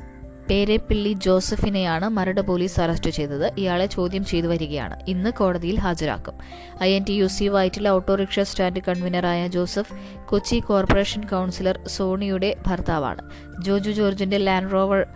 പേരെപ്പിള്ളി 0.50 1.12
ജോസഫിനെയാണ് 1.12 2.08
മരട് 2.08 2.40
പോലീസ് 2.40 2.80
അറസ്റ്റ് 2.80 3.10
ചെയ്തത്. 3.10 3.52
ഇയാളെ 3.58 3.86
ചോദ്യം 3.86 4.24
ചെയ്തു 4.24 4.46
വരികയാണ്. 4.46 5.00
ഇന്ന് 5.08 5.30
കോടതിയിൽ 5.30 5.78
ഹാജരാക്കും. 5.78 6.34
I 6.82 6.92
N 6.92 7.04
T 7.08 7.12
U 7.12 7.26
C 7.26 7.44
Vyttila 7.44 7.88
auto rickshaw 7.88 8.40
stand 8.40 8.80
കൺവീനറായ 8.88 9.46
Joseph 9.46 9.94
Kochi 10.28 10.56
corporation 10.56 11.24
councillor 11.24 11.80
സോണിയുടെ 11.86 12.56
ഭർത്താവാണ്. 12.66 13.30
ജോജു 13.62 13.90
ജോർജിന്റെ 13.90 14.38
ലാൻഡ് 14.38 14.72
റോവർ 14.72 15.06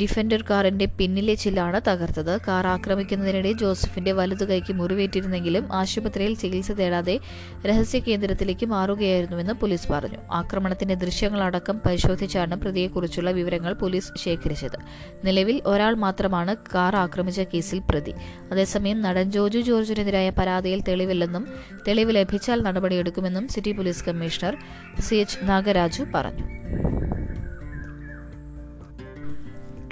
ഡിഫൻഡർ 0.00 0.44
കാറിന്റെ 0.50 0.84
പിന്നിലെ 0.84 1.34
ചില്ലാണ് 1.34 1.80
തകർത്തത്. 1.88 2.40
കാർ 2.48 2.66
ആക്രമിക്കുന്നതിനിടെ 2.66 3.52
ജോസഫിന്റെ 3.52 4.12
വലതു 4.12 4.44
കൈക്ക് 4.44 4.72
മുറിവേറ്റിരുന്നെങ്കിലും 4.72 5.72
ആശുപത്രിയിൽ 5.72 6.34
ചികിത്സ 6.34 6.72
തേടാതെ 6.72 7.20
രഹസ്യ 7.66 7.98
കേന്ദ്രത്തിലേക്ക് 7.98 8.66
മാറുകയായിരുന്നുവെന്ന് 8.66 9.52
പോലീസ് 9.52 9.88
പറഞ്ഞു. 9.92 10.18
ആക്രമണത്തിന്റെ 10.32 10.94
ദൃശ്യങ്ങളടക്കം 10.94 11.80
പരിശോധിച്ചാണ് 11.86 12.54
പ്രതിയെക്കുറിച്ചുള്ള 12.54 13.30
വിവരങ്ങൾ 13.30 13.72
പോലീസ് 13.72 14.12
ശേഖരിച്ചത്. 14.18 14.78
നിലവിൽ 15.24 15.62
ഒരാൾ 15.66 15.94
മാത്രമാണ് 15.94 16.56
കാർ 16.74 16.96
ആക്രമിച്ച 16.96 17.40
കേസിൽ 17.40 17.82
പ്രതി. 17.90 18.14
അതേസമയം 18.52 19.00
നടൻ 19.00 19.30
ജോജു 19.30 19.58
ജോർജിനെതിരായ 19.58 20.30
പരാതിയിൽ 20.30 20.82
തെളിവില്ലെന്നും 20.82 21.46
തെളിവ് 21.88 22.14
ലഭിച്ചാൽ 22.14 22.62
നടപടിയെടുക്കുമെന്നും 22.62 23.48
city 23.48 23.72
police 23.72 24.04
commissioner 24.04 24.56
C 25.00 25.14
H 25.14 25.38
Nagaraju 25.42 26.04
പറഞ്ഞു. 26.14 26.62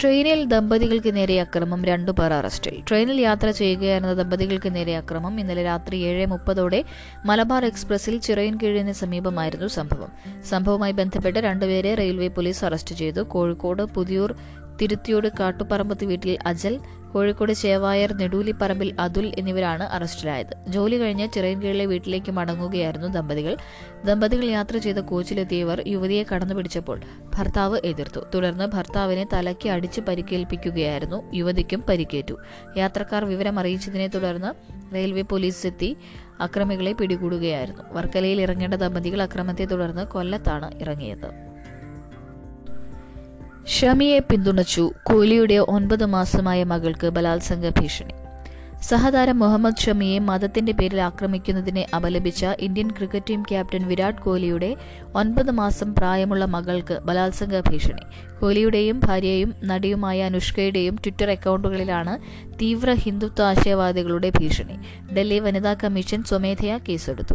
ട്രെയിനിൽ 0.00 0.44
ദമ്പതികൾക്ക് 0.44 1.16
നേരെ 1.16 1.40
അക്രമം 1.40 1.84
രണ്ടു 1.84 2.10
പേർ 2.10 2.32
അറസ്റ്റിൽ 2.32 2.82
ട്രെയിനിൽ 2.88 3.20
യാത്ര 3.20 3.50
ചെയ്യുകയായിരുന്ന 3.50 4.12
ദമ്പതികൾക്ക് 4.12 4.74
നേരെ 4.74 4.96
അക്രമം. 4.96 5.40
ഇന്നലെ 5.40 5.62
രാത്രി 5.62 5.96
ഏഴ് 5.96 6.26
മുപ്പതോടെ 6.26 6.84
മലബാർ 7.24 7.64
എക്സ്പ്രസിൽ 7.64 8.18
ചിറയൻകീഴിന് 8.18 8.92
സമീപമായിരുന്നു 8.92 9.66
സംഭവം. 9.66 10.08
സംഭവവുമായി 10.48 10.92
ബന്ധപ്പെട്ട് 10.92 11.38
രണ്ടുപേരെ 11.38 11.94
റെയിൽവേ 11.94 12.28
പോലീസ് 12.28 12.64
അറസ്റ്റ് 12.64 12.94
ചെയ്തു. 12.94 13.20
കോഴിക്കോട് 13.20 13.82
പുതിയൂർ 13.82 14.34
തിരുത്തിയോട് 14.82 15.28
കാട്ടുപറമ്പത്ത് 15.40 16.04
വീട്ടിൽ 16.04 16.38
അജൽ 16.46 16.80
കോഴിക്കോട് 17.14 17.52
ചേവായർ 17.52 18.12
നെടൂലിപ്പറമ്പിൽ 18.12 18.96
അതുൽ 19.00 19.32
എന്നിവരാണ് 19.38 19.82
അറസ്റ്റിലായത്. 19.82 20.64
ജോലി 20.68 20.96
കഴിഞ്ഞ് 20.96 21.28
ചിറയൻകീഴിലെ 21.32 21.86
വീട്ടിലേക്ക് 21.86 22.32
മടങ്ങുകയായിരുന്നു 22.32 23.08
ദമ്പതികൾ. 23.08 23.56
ദമ്പതികൾ 24.04 24.44
യാത്ര 24.44 24.76
ചെയ്ത 24.76 24.96
കോച്ചിലെത്തിയവർ 24.96 25.84
യുവതിയെ 25.86 26.24
കടന്നു 26.34 26.54
പിടിച്ചപ്പോൾ 26.54 27.00
ഭർത്താവ് 27.34 27.80
എതിർത്തു. 27.84 28.20
തുടർന്ന് 28.34 28.66
ഭർത്താവിനെ 28.66 29.26
തലയ്ക്ക് 29.32 29.68
അടിച്ച് 29.68 30.00
പരിക്കേൽപ്പിക്കുകയായിരുന്നു. 30.00 31.22
യുവതിക്കും 31.34 31.84
പരിക്കേറ്റു. 31.88 32.38
യാത്രക്കാർ 32.76 33.24
വിവരം 33.24 33.58
അറിയിച്ചതിനെ 33.58 34.06
തുടർന്ന് 34.06 34.54
റെയിൽവേ 34.94 35.22
പോലീസ് 35.22 35.66
എത്തി 35.66 35.96
അക്രമികളെ 36.40 36.92
പിടികൂടുകയായിരുന്നു. 36.92 37.82
വർക്കലയിൽ 37.92 38.40
ഇറങ്ങേണ്ട 38.40 38.74
ദമ്പതികൾ 38.74 39.22
അക്രമത്തെ 39.22 39.64
തുടർന്ന് 39.64 40.06
കൊല്ലത്താണ് 40.06 40.80
ഇറങ്ങിയത്. 40.80 41.49
ഷമിയെ 43.66 44.18
പിന്തുണച്ചു 44.18 44.92
കോഹ്ലിയുടെ 45.02 45.54
ഒൻപത് 45.54 46.04
മാസമായ 46.04 46.64
മകൾക്ക് 46.64 47.06
ബലാത്സംഗ 47.06 47.68
ഭീഷണി. 47.68 48.12
സഹതാരം 48.82 49.38
മുഹമ്മദ് 49.38 49.76
ഷമിയെ 49.76 50.18
മതത്തിന്റെ 50.18 50.72
പേരിൽ 50.72 51.00
ആക്രമിക്കുന്നതിനെ 51.00 51.86
അപലപിച്ച 51.96 52.46
Indian 52.58 52.90
cricket 52.90 53.26
team 53.30 53.42
captain 53.42 53.88
Virat 53.88 54.22
കോഹ്ലിയുടെ 54.22 54.76
ഒൻപത് 55.14 55.50
മാസം 55.50 55.94
പ്രായമുള്ള 55.94 56.44
മകൾക്ക് 56.44 56.98
ബലാത്സംഗ 57.04 57.60
ഭീഷണി. 57.60 58.02
കോഹ്ലിയുടെയും 58.40 59.00
ഭാര്യയും 59.04 59.54
നടിയുമായ 59.64 60.22
അനുഷ്കയുടെയും 60.22 60.94
ട്വിറ്റർ 60.94 61.30
അക്കൗണ്ടുകളിലാണ് 61.30 62.18
തീവ്ര 62.62 62.92
ഹിന്ദുത്വ 62.92 63.44
ആശയവാദികളുടെ 63.44 64.30
ഭീഷണി. 64.30 64.78
ഡൽഹി 65.14 65.38
വനിതാ 65.38 65.74
കമ്മീഷൻ 65.74 66.22
സ്വമേധയാ 66.22 66.78
കേസെടുത്തു. 66.78 67.34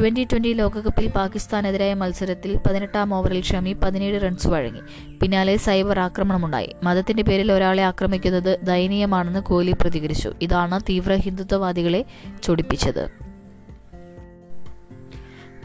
ട്വന്റി 0.00 0.24
ട്വന്റി 0.24 0.52
ലോകകപ്പിൽ 0.52 1.08
പാകിസ്ഥാനെതിരായ 1.08 1.94
മത്സരത്തിൽ 1.94 2.56
പതിനെട്ടാം 2.56 3.14
ഓവറിൽ 3.14 3.42
ഷമി 3.42 3.72
പതിനേഴ് 3.72 4.22
റൺസ് 4.22 4.48
വഴങ്ങി. 4.48 4.80
പിന്നാലെ 5.22 5.56
സൈബർ 5.56 5.98
ആക്രമണമുണ്ടായി. 5.98 6.76
മതത്തിന്റെ 6.82 7.22
പേരിൽ 7.22 7.52
ഒരാളെ 7.52 7.82
ആക്രമിക്കുന്നത് 7.82 8.58
ദയനീയമാണെന്ന് 8.62 9.40
കോഹ്ലി 9.40 9.72
പ്രതികരിച്ചു. 9.72 10.32
ഇതാണ് 10.42 10.80
തീവ്ര 10.88 11.14
ഹിന്ദുത്വവാദികളെ 11.14 12.04
ചൊടിപ്പിച്ചത്. 12.42 13.25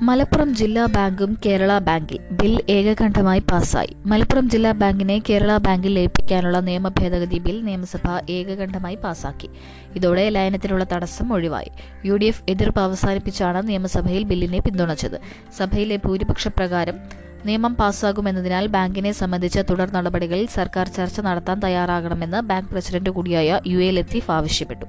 മലപ്പുറം 0.08 0.50
ജില്ലാ 0.60 0.84
ബാങ്കും 0.94 1.32
കേരള 1.44 1.72
ബാങ്കിൽ 1.88 2.20
ബിൽ 2.40 2.54
ഏകകണ്ഠമായി 2.76 3.42
പാസായി 3.50 3.92
മലപ്പുറം 4.12 4.46
ജില്ലാ 4.54 4.72
ബാങ്കിനെ 4.82 5.18
കേരള 5.28 5.58
ബാങ്കിൽ 5.66 5.94
ലയിപ്പിക്കാനുള്ള 5.98 6.60
നിയമ 6.70 6.90
ഭേദഗതി 7.00 7.40
ബിൽ 7.46 7.58
നിയമസഭ 7.68 8.08
ഏകകണ്ഠമായി 8.38 8.98
പാസാക്കി 9.04 9.50
ഇതോടെ 9.96 10.26
ലയനത്തിനുള്ള 10.36 10.86
തടസ്സം 10.94 11.34
ഒഴിവായി. 11.36 11.72
യു 12.08 12.16
ഡി 12.22 12.30
എഫ് 12.34 12.44
എതിർപ്പ് 12.54 12.82
അവസാനിപ്പിച്ചാണ് 12.88 13.62
നിയമസഭയിൽ 13.70 14.24
ബില്ലിനെ 14.32 14.62
പിന്തുണച്ചത്. 14.68 15.18
സഭയിലെ 15.60 15.98
ഭൂരിപക്ഷ 16.06 16.48
പ്രകാരം 16.60 16.98
നിയമം 17.46 17.74
പാസ്സാകുമെന്നതിനാൽ 17.78 18.66
ബാങ്കിനെ 18.74 19.12
സംബന്ധിച്ച 19.20 19.60
തുടർ 19.70 19.88
നടപടികളിൽ 19.96 20.48
സർക്കാർ 20.56 20.88
ചർച്ച 20.98 21.20
നടത്താൻ 21.28 21.58
തയ്യാറാകണമെന്ന് 21.64 22.40
ബാങ്ക് 22.50 22.70
പ്രസിഡന്റ് 22.74 23.12
കൂടിയായ 23.16 23.60
യു 23.72 23.80
എ 23.88 23.92
ലത്തീഫ് 23.98 24.32
ആവശ്യപ്പെട്ടു. 24.36 24.86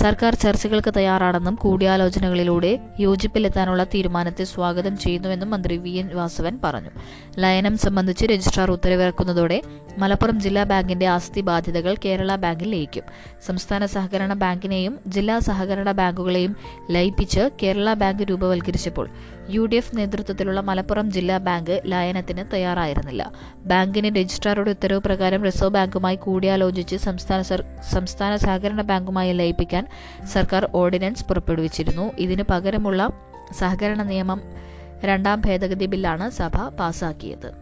സർക്കാർ 0.00 0.34
ചർച്ചകൾക്ക് 0.34 0.94
തയ്യാറാണെന്നും 0.96 1.54
കൂടിയാലോചനകളിലൂടെ 1.54 2.78
യോജിപ്പിലെത്താനുള്ള 3.00 3.84
തീരുമാനത്തെ 3.84 4.44
സ്വാഗതം 4.44 4.98
ചെയ്യുന്നുവെന്നും 4.98 5.50
മന്ത്രി 5.50 5.76
വി 5.76 5.90
എൻ 5.90 6.08
വാസവൻ 6.14 6.58
പറഞ്ഞു. 6.64 6.90
ലയനം 7.38 7.78
സംബന്ധിച്ച് 7.78 8.26
രജിസ്ട്രാർ 8.26 8.70
ഉത്തരവിറക്കുന്നതോടെ 8.70 9.62
മലപ്പുറം 9.98 10.40
ജില്ലാ 10.40 10.64
ബാങ്കിന്റെ 10.64 11.06
ആസ്തി 11.06 11.40
ബാധ്യതകൾ 11.40 11.96
കേരള 12.04 12.36
ബാങ്കിൽ 12.36 12.70
ലയിക്കും. 12.70 13.02
സംസ്ഥാന 13.46 13.86
സഹകരണ 13.86 14.32
ബാങ്കിനെയും 14.32 14.98
ജില്ലാ 15.06 15.38
സഹകരണ 15.38 15.92
ബാങ്കുകളെയും 15.92 16.56
ലയിപ്പിച്ച് 16.90 17.50
കേരള 17.62 17.92
ബാങ്ക് 17.92 18.22
രൂപവൽക്കരിച്ചപ്പോൾ 18.22 19.08
യു 19.50 19.66
ഡി 19.66 19.76
എഫ് 19.76 19.96
നേതൃത്വത്തിലുള്ള 19.96 20.60
മലപ്പുറം 20.60 21.10
ജില്ലാ 21.10 21.38
ബാങ്ക് 21.38 21.82
ലയനത്തിന് 21.86 22.44
തയ്യാറായിരുന്നില്ല. 22.52 23.32
ബാങ്കിന് 23.56 24.16
രജിസ്ട്രാറുടെ 24.16 24.70
ഉത്തരവ് 24.70 25.00
പ്രകാരം 25.00 25.44
റിസർവ് 25.44 25.70
ബാങ്കുമായി 25.70 26.16
കൂടിയാലോചിച്ച് 26.16 26.96
സംസ്ഥാന 26.96 27.42
സംസ്ഥാന 27.90 28.36
സഹകരണ 28.36 28.82
ബാങ്കുമായി 28.82 29.32
ലയിപ്പിക്കാൻ 29.32 29.87
സർക്കാർ 30.24 30.68
ഓർഡിനൻസ് 30.74 31.24
പുറപ്പെടുവിച്ചിരുന്നു. 31.24 32.12
ഇതിനു 32.18 32.44
പകരമുള്ള 32.50 33.10
സഹകരണ 33.52 34.02
നിയമം 34.02 34.42
രണ്ടാം 35.04 35.42
ഭേദഗതി 35.46 35.86
ബില്ലാണ് 35.86 36.30
സഭ 36.30 36.68
പാസാക്കിയത്. 36.68 37.52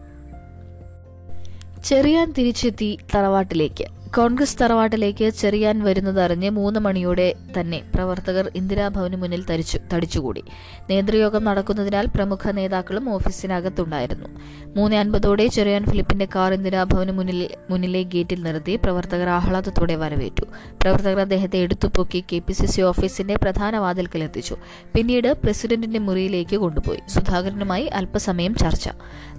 ചെറിയാൻ 1.83 2.33
തിരിച്ചെത്തി 2.37 2.97
തറവാട്ടിലേക്ക്. 3.15 3.96
കോൺഗ്രസ് 4.15 4.57
തറവാട്ടിലേക്ക് 4.61 5.29
ചെറിയാൻ 5.29 5.83
വരുന്നതറിഞ്ഞ് 5.83 6.49
മൂന്ന് 6.49 6.79
മണിയോടെ 6.79 7.33
തന്നെ 7.59 7.81
പ്രവർത്തകർ 7.95 8.51
ഇന്ദിരാഭവന് 8.55 9.15
മുന്നിൽ 9.15 9.45
തരിച്ചു 9.45 9.79
തടിച്ചുകൂടി. 9.93 10.43
നേതൃയോഗം 10.89 11.43
നടക്കുന്നതിനാൽ 11.43 12.05
പ്രമുഖ 12.05 12.51
നേതാക്കളും 12.51 13.13
ഓഫീസിനകത്തുണ്ടായിരുന്നു. 13.13 14.29
മൂന്ന് 14.77 14.95
അൻപതോടെ 14.95 15.47
ചെറിയാൻ 15.47 15.85
ഫിലിപ്പിന്റെ 15.85 16.27
കാർ 16.35 16.53
ഇന്ദിരാഭവന് 16.53 17.11
മുന്നിൽ 17.11 17.49
മുന്നിലെ 17.69 18.03
ഗേറ്റിൽ 18.03 18.43
നിർത്തി 18.43 18.75
പ്രവർത്തകർ 18.75 19.29
ആഹ്ലാദത്തോടെ 19.29 19.95
വരവേറ്റു. 19.95 20.45
പ്രവർത്തകർ 20.81 21.19
അദ്ദേഹത്തെ 21.19 21.57
എടുത്തുപൊക്കി 21.57 22.23
കെ 22.33 22.39
പി 22.39 22.53
സി 22.53 22.65
സി 22.65 22.81
ഓഫീസിന്റെ 22.81 23.35
പ്രധാന 23.35 23.77
വാതിൽക്കലെത്തിച്ചു. 23.77 24.55
പിന്നീട് 24.95 25.33
പ്രസിഡന്റിന്റെ 25.33 25.99
മുറിയിലേക്ക് 25.99 26.55
കൊണ്ടുപോയി. 26.55 26.99
സുധാകരനുമായി 27.09 27.85
അല്പസമയം 27.85 28.55
ചർച്ച. 28.55 28.89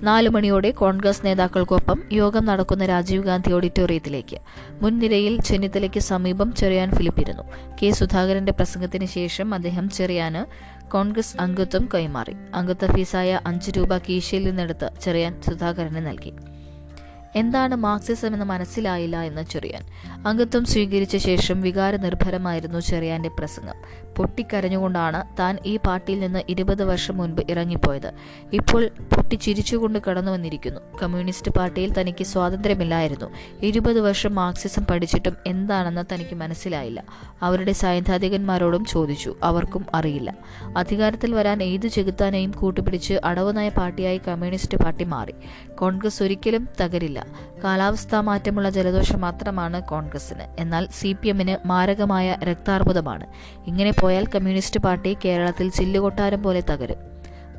നാലു 0.02 0.28
മണിയോടെ 0.28 0.70
കോൺഗ്രസ് 0.70 1.26
നേതാക്കൾക്കൊപ്പം 1.26 2.02
യോഗം 2.12 2.44
നടക്കുന്ന 2.44 2.86
രാജീവ് 2.86 3.22
ഗാന്ധി 3.22 3.52
ഓഡിറ്റോറിയത്തിലേക്ക്. 3.52 4.57
മുൻനിരയിൽ 4.82 5.42
ചെന്നിത്തലയ്ക്ക് 5.42 6.00
സമീപം 6.00 6.52
ചെറിയാൻ 6.52 6.90
ഫിലിപ്പിരുന്നു. 6.90 7.42
കെ. 7.82 7.90
സുധാകരന്റെ 7.90 8.52
പ്രസംഗത്തിന് 8.52 9.06
ശേഷം 9.06 9.54
അദ്ദേഹം 9.54 9.90
ചെറിയാന് 9.90 10.68
കോൺഗ്രസ് 10.90 11.36
അംഗത്വം 11.40 11.88
കൈമാറി. 11.94 12.36
അംഗത്വ 12.54 12.92
ഫീസായ 12.96 13.40
അഞ്ച് 13.46 13.70
രൂപ 13.70 13.98
കീശയിൽ 13.98 14.44
നിന്നെടുത്ത് 14.44 14.90
ചെറിയാൻ 15.02 15.42
സുധാകരന് 15.42 16.06
നൽകി. 16.06 16.32
എന്താണ് 17.36 17.74
മാർക്സിസം 17.74 18.32
എന്ന് 18.32 18.44
മനസ്സിലായില്ല 18.44 19.22
എന്ന് 19.22 19.42
ചെറിയാൻ. 19.42 19.86
അംഗത്വം 20.26 20.64
സ്വീകരിച്ച 20.64 21.16
ശേഷം 21.16 21.60
വികാരനിർഭരമായിരുന്നു 21.60 22.78
ചെറിയാന്റെ 22.78 23.28
പ്രസംഗം. 23.28 23.74
പൊട്ടിക്കരഞ്ഞുകൊണ്ടാണ് 24.18 25.24
താൻ 25.38 25.58
ഈ 25.66 25.76
പാർട്ടിയിൽ 25.76 26.20
നിന്ന് 26.20 26.42
ഇരുപത് 26.48 26.84
വർഷം 26.84 27.16
മുൻപ് 27.16 27.42
ഇറങ്ങിപ്പോയത്. 27.50 28.12
ഇപ്പോൾ 28.52 28.90
പൊട്ടിച്ചിരിച്ചുകൊണ്ട് 29.14 29.98
കടന്നു 30.08 30.32
വന്നിരിക്കുന്നു 30.32 30.80
കമ്മ്യൂണിസ്റ്റ് 31.02 31.50
പാർട്ടിയിൽ 31.50 32.00
തനിക്ക് 32.00 32.24
സ്വാതന്ത്ര്യമില്ലായിരുന്നു. 32.24 33.26
ഇരുപത് 33.62 34.00
വർഷം 34.00 34.34
മാർക്സിസം 34.34 34.84
പഠിച്ചിട്ടും 34.84 35.36
എന്താണെന്ന് 35.46 36.04
തനിക്ക് 36.14 36.34
മനസ്സിലായില്ല. 36.34 37.04
അവരുടെ 37.42 37.72
സൈദ്ധാന്തികന്മാരോടും 37.72 38.84
ചോദിച്ചു. 38.84 39.36
അവർക്കും 39.42 39.86
അറിയില്ല. 39.94 40.34
അധികാരത്തിൽ 40.76 41.34
വരാൻ 41.34 41.62
ഏതു 41.62 41.88
ചെകുത്താനെയും 41.88 42.50
കൂട്ടുപിടിച്ച് 42.50 43.14
അടവുനയ 43.24 43.68
പാർട്ടിയായി 43.68 44.20
കമ്മ്യൂണിസ്റ്റ് 44.28 44.78
പാർട്ടി 44.78 45.04
മാറി. 45.04 45.34
കോൺഗ്രസ് 45.74 46.22
ഒരിക്കലും 46.22 46.68
തകരില്ല. 46.80 47.26
കാലാവസ്ഥാ 47.64 48.20
മാറ്റമുള്ള 48.20 48.70
ജലദോഷം 48.70 49.20
മാത്രമാണ് 49.20 49.82
കോൺഗ്രസിന് 49.82 50.44
എന്നാൽ 50.58 50.88
സി 50.90 51.16
പി 51.22 51.28
എമ്മിന് 51.28 51.68
മാരകമായ 51.68 52.36
രക്താർബുദമാണ്. 52.42 53.26
ഇങ്ങനെ 53.66 53.92
പോയാൽ 54.08 54.26
കമ്മ്യൂണിസ്റ്റ് 54.34 54.80
പാർട്ടി 54.80 55.12
കേരളത്തിൽ 55.24 55.68
ചില്ലുകൊട്ടാരം 55.78 56.42
പോലെ 56.48 56.64
തകരും. 56.72 57.00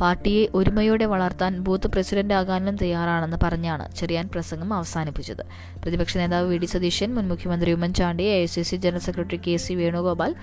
പാർട്ടിയെ 0.01 0.43
ഒരുമയോടെ 0.55 1.05
വളർത്താൻ 1.05 1.53
ബൂത്ത് 1.65 1.87
പ്രസിഡന്റ് 1.87 2.33
ആകാനും 2.33 2.75
തയ്യാറാണെന്ന് 2.81 3.37
പറഞ്ഞാണ് 3.43 3.85
ചെറിയാൻ 3.99 4.29
പ്രസംഗം 4.33 4.69
അവസാനിപ്പിച്ചത്. 4.73 5.43
പ്രതിപക്ഷ 5.83 6.17
നേതാവ് 6.17 6.47
വി 6.51 6.57
ഡി 6.57 6.65
സതീശൻ 6.65 7.09
മുൻ 7.15 7.27
മുഖ്യമന്ത്രി 7.27 7.73
Oommen Chandy 7.77 8.27
I 8.35 8.45
C 8.45 8.61
C 8.61 8.75
general 8.75 9.03
secretary 9.07 9.39
K 9.47 9.55
C 9.65 9.73
Venugopal 9.73 10.33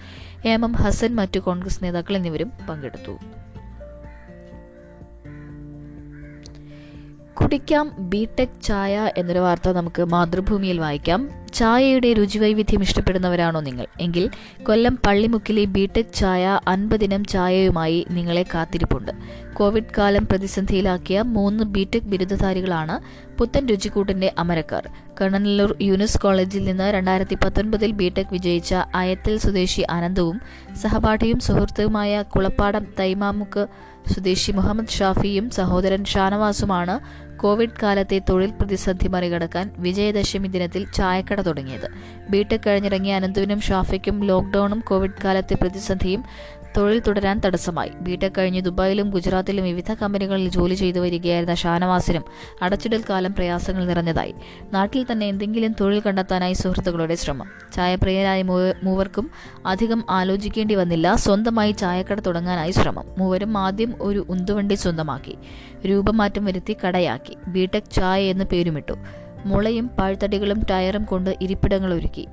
M 0.54 0.64
M 0.64 0.74
Hasan 0.82 1.14
മറ്റു 1.14 1.40
കോൺഗ്രസ് 1.48 1.84
നേതാക്കൾ 1.84 2.16
എന്നിവരും 2.16 2.52
പങ്കെടുത്തു. 2.68 3.14
കുടിക്കാം 7.42 7.92
ബിടെക് 7.98 8.62
ചായ 8.62 9.12
എന്നൊരു 9.16 9.38
വാർത്ത 9.38 9.68
നമുക്ക് 9.68 10.02
മാതൃഭൂമിയിൽ 10.02 10.80
വായിക്കാം. 10.80 11.30
ചായയുടെ 11.52 12.12
രുചിവൈവിധ്യം 12.12 12.82
ഇഷ്ടപ്പെടുന്നവരാണോ 12.82 13.60
നിങ്ങൾ? 13.60 13.86
എങ്കിൽ 14.00 14.30
കൊല്ലം 14.62 14.98
പള്ളിമുക്കിലെ 15.06 15.64
ബിടെക് 15.64 16.12
ചായ 16.14 16.60
അൻപതിനം 16.68 17.24
ചായയുമായി 17.24 18.06
നിങ്ങളെ 18.10 18.42
കാത്തിരിപ്പുണ്ട്. 18.42 19.12
കോവിഡ് 19.54 19.94
കാലം 19.98 20.26
പ്രതിസന്ധിയിലാക്കിയ 20.26 21.22
മൂന്ന് 21.22 21.64
ബിടെക് 21.64 22.02
ബിരുദധാരികളാണ് 22.02 23.00
പുത്തൻ 23.38 23.66
രുചിക്കൂട്ടിന്റെ 23.66 24.32
അമരക്കാർ. 24.38 24.88
കണ്ണനല്ലൂർ 25.20 25.76
യൂനിസ് 25.82 26.20
കോളേജിൽ 26.20 26.64
നിന്ന് 26.64 26.84
രണ്ടായിരത്തി 26.84 27.34
പത്തൊൻപതിൽ 27.34 27.90
ബിടെക് 27.90 28.26
വിജയിച്ച 28.32 28.74
അയത്തൽ 28.94 29.38
സ്വദേശി 29.38 29.80
അനന്തവും 29.80 30.40
സഹപാഠിയും 30.82 31.40
സുഹൃത്തുമായ 31.40 32.22
കുളപ്പാടം 32.22 32.86
തൈമാമുക്ക് 33.00 33.66
സ്വദേശി 34.12 34.52
മുഹമ്മദ് 34.52 34.88
ഷാഫിയും 34.88 35.50
സഹോദരൻ 35.50 36.04
ഷാനവാസുമാണ് 36.04 37.00
കോവിഡ് 37.38 37.80
കാലത്തെ 37.82 38.20
തൊഴിൽ 38.30 38.50
പ്രതിസന്ധി 38.50 39.08
മറികടക്കാൻ 39.08 39.70
വിജയദശമി 39.78 40.48
ദിനത്തിൽ 40.48 40.86
ചായക്കട 40.92 41.40
തുടങ്ങിയത്. 41.40 41.88
ബിടെക് 42.30 42.60
കഴിഞ്ഞിറങ്ങിയ 42.66 43.14
അനന്തുവിനും 43.14 43.60
ഷാഫിക്കും 43.60 44.20
ലോക്ഡൌണും 44.20 44.80
കോവിഡ് 44.80 45.22
കാലത്തെ 45.24 45.54
പ്രതിസന്ധിയും 45.54 46.24
തൊഴിൽ 46.76 47.00
തുടരാൻ 47.00 47.40
തടസ്സമായി. 47.46 47.90
ബിടെക് 48.00 48.32
കഴിഞ്ഞ് 48.38 48.62
ദുബായിലും 48.62 49.10
ഗുജറാത്തിലും 49.10 49.64
വിവിധ 49.64 49.94
കമ്പനികളിൽ 49.94 50.48
ജോലി 50.48 50.74
ചെയ്തു 50.74 50.98
വരികയായിരുന്ന 50.98 51.54
ഷാനവാസിനും 51.54 52.24
അടച്ചിടൽ 52.62 53.02
കാലം 53.10 53.34
പ്രയാസങ്ങൾ 53.34 53.84
നിറഞ്ഞതായി. 53.84 54.34
നാട്ടിൽ 54.72 55.06
തന്നെ 55.12 55.26
എന്തെങ്കിലും 55.26 55.74
തൊഴിൽ 55.80 56.00
കണ്ടെത്താനായി 56.00 56.52
സുഹൃത്തുക്കളുടെ 56.52 57.14
ശ്രമം. 57.14 57.46
ചായപ്രിയരായ 57.76 58.42
മൂവർക്കും 58.82 59.30
അധികം 59.66 60.04
ആലോചിക്കേണ്ടി 60.10 60.74
വന്നില്ല. 60.74 61.14
സ്വന്തമായി 61.14 61.72
ചായക്കട 61.72 62.20
തുടങ്ങാനായി 62.20 62.70
ശ്രമം. 62.70 63.04
മൂവരും 63.18 63.58
ആദ്യം 63.58 63.94
ഒരു 64.00 64.26
ഉന്തുവണ്ടി 64.28 64.74
സ്വന്തമാക്കി. 64.74 65.38
രൂപമാറ്റം 65.88 66.44
വരുത്തി 66.44 66.76
കടയാക്കി. 66.86 67.36
ബിടെക് 67.48 67.90
ചായ 67.92 68.24
എന്ന് 68.24 68.44
പേരുമിട്ടു. 68.44 68.92
മുളയും 69.46 69.86
പാഴ്ത്തടികളും 69.86 70.62
ടയറും 70.70 71.04
കൊണ്ട് 71.04 71.36
ഇരിപ്പിടങ്ങൾ 71.40 71.94
ഒരുക്കി. 71.94 72.28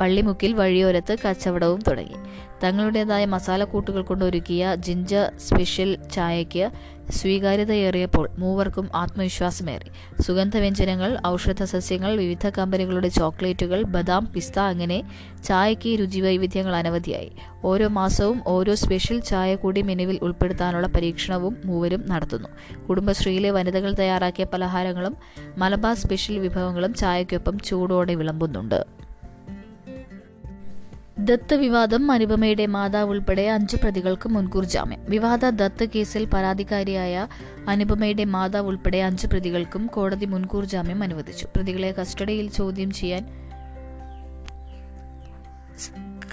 പള്ളിമുക്കിൽ 0.00 0.52
വഴിയോരത്ത് 0.52 1.16
കച്ചവടവും 1.24 1.80
തുടങ്ങി. 1.88 2.16
തങ്ങളുടേതായ 2.64 3.24
മസാലക്കൂട്ടുകൾ 3.24 3.68
കൂട്ടുകൾ 3.70 4.02
കൊണ്ടൊരുക്കിയ 4.02 4.74
ജിഞ്ചർ 4.74 5.32
സ്പെഷ്യൽ 5.38 5.98
ചായയ്ക്ക് 6.12 6.70
സ്വീകാര്യതയേറിയപ്പോൾ 7.10 8.30
മൂവർക്കും 8.38 8.90
ആത്മവിശ്വാസമേറി. 8.94 9.88
സുഗന്ധവ്യഞ്ജനങ്ങൾ 10.22 11.18
ഔഷധ 11.26 11.62
സസ്യങ്ങൾ 11.62 12.16
വിവിധ 12.16 12.48
കമ്പനികളുടെ 12.48 13.08
ചോക്ലേറ്റുകൾ 13.08 13.82
ബദാം 13.82 14.32
പിസ്ത 14.34 14.58
അങ്ങനെ 14.58 15.02
ചായയ്ക്ക് 15.44 15.98
രുചിവൈവിധ്യങ്ങൾ 16.00 16.76
അനവധിയായി. 16.76 17.32
ഓരോ 17.64 17.88
മാസവും 17.88 18.42
ഓരോ 18.46 18.74
സ്പെഷ്യൽ 18.74 19.20
ചായ 19.20 19.56
കൂടി 19.56 19.82
മെനുവിൽ 19.82 20.18
ഉൾപ്പെടുത്താനുള്ള 20.22 20.86
പരീക്ഷണവും 20.86 21.56
മൂവരും 21.64 22.04
നടത്തുന്നു. 22.08 22.48
കുടുംബശ്രീയിലെ 22.88 23.50
വനിതകൾ 23.50 23.92
തയ്യാറാക്കിയ 23.92 24.44
പലഹാരങ്ങളും 24.44 25.16
മലബാർ 25.58 25.96
സ്പെഷ്യൽ 25.96 26.38
വിഭവങ്ങളും 26.38 26.94
ചായയ്ക്കൊപ്പം 26.94 27.58
ചൂടോടെ 27.58 28.14
വിളമ്പുന്നുണ്ട്. 28.14 28.99
ദത്ത് 31.28 31.54
വിവാദം 31.54 32.10
അനുപമയുടെ 32.10 32.66
മാതാവ് 32.66 33.10
ഉൾപ്പെടെ 33.10 33.48
അഞ്ച് 33.48 33.76
പ്രതികൾക്ക് 33.76 34.28
മുൻകൂർ 34.28 34.64
ജാമ്യം. 34.64 35.00
വിവാദ 35.08 35.44
ദത്ത് 35.50 35.84
കേസിൽ 35.94 36.24
പരാതിക്കാരിയായ 36.26 37.26
അനുപമയുടെ 37.68 38.24
മാതാവ് 38.24 38.66
ഉൾപ്പെടെ 38.66 39.00
അഞ്ച് 39.02 39.26
പ്രതികൾക്കും 39.26 39.86
കോടതി 39.86 40.26
മുൻകൂർ 40.26 40.64
ജാമ്യം 40.64 41.02
അനുവദിച്ചു. 41.02 41.46
പ്രതികളെ 41.56 41.92
കസ്റ്റഡിയിൽ 41.92 42.50
ചോദ്യം 42.50 42.90
ചെയ്യാൻ 42.90 43.24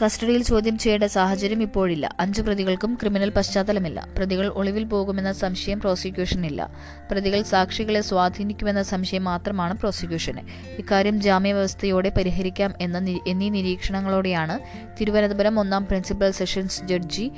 കസ്റ്റഡിയിൽ 0.05 0.43
ചോദ്യം 0.43 0.77
ചെയ്യേണ്ട 0.77 1.03
സാഹചര്യം 1.03 1.62
ഇപ്പോഴില്ല. 1.62 2.15
അഞ്ചു 2.19 2.41
പ്രതികൾക്കും 2.41 2.97
ക്രിമിനൽ 3.01 3.29
പശ്ചാത്തലമില്ല. 3.29 4.07
പ്രതികൾ 4.17 4.47
ഒളിവിൽ 4.47 4.83
പോകുമെന്ന 4.83 5.31
സംശയം 5.31 5.79
പ്രോസിക്യൂഷനില്ല 5.79 6.69
പ്രതികൾ 7.12 7.41
സാക്ഷികളെ 7.41 8.01
സ്വാധീനിക്കുമെന്ന 8.01 8.83
സംശയം 8.83 9.23
മാത്രമാണ് 9.23 9.77
പ്രോസിക്യൂഷന്. 9.77 10.39
ഇക്കാര്യം 10.79 11.21
ജാമ്യവ്യവസ്ഥയോടെ 11.21 12.10
പരിഹരിക്കാം 12.10 12.73
എന്ന 12.81 12.97
എന്നീ 13.27 13.49
നിരീക്ഷണങ്ങളോടെയാണ് 13.49 14.60
തിരുവനന്തപുരം 15.01 15.60
ഒന്നാം 15.60 15.86
principal 15.86 16.31
sessions 16.31 16.83
judge 16.83 17.31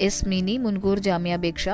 S 0.00 0.28
Mini 0.28 0.56
മുൻകൂർ 0.56 0.98
ജാമ്യാപേക്ഷ 0.98 1.68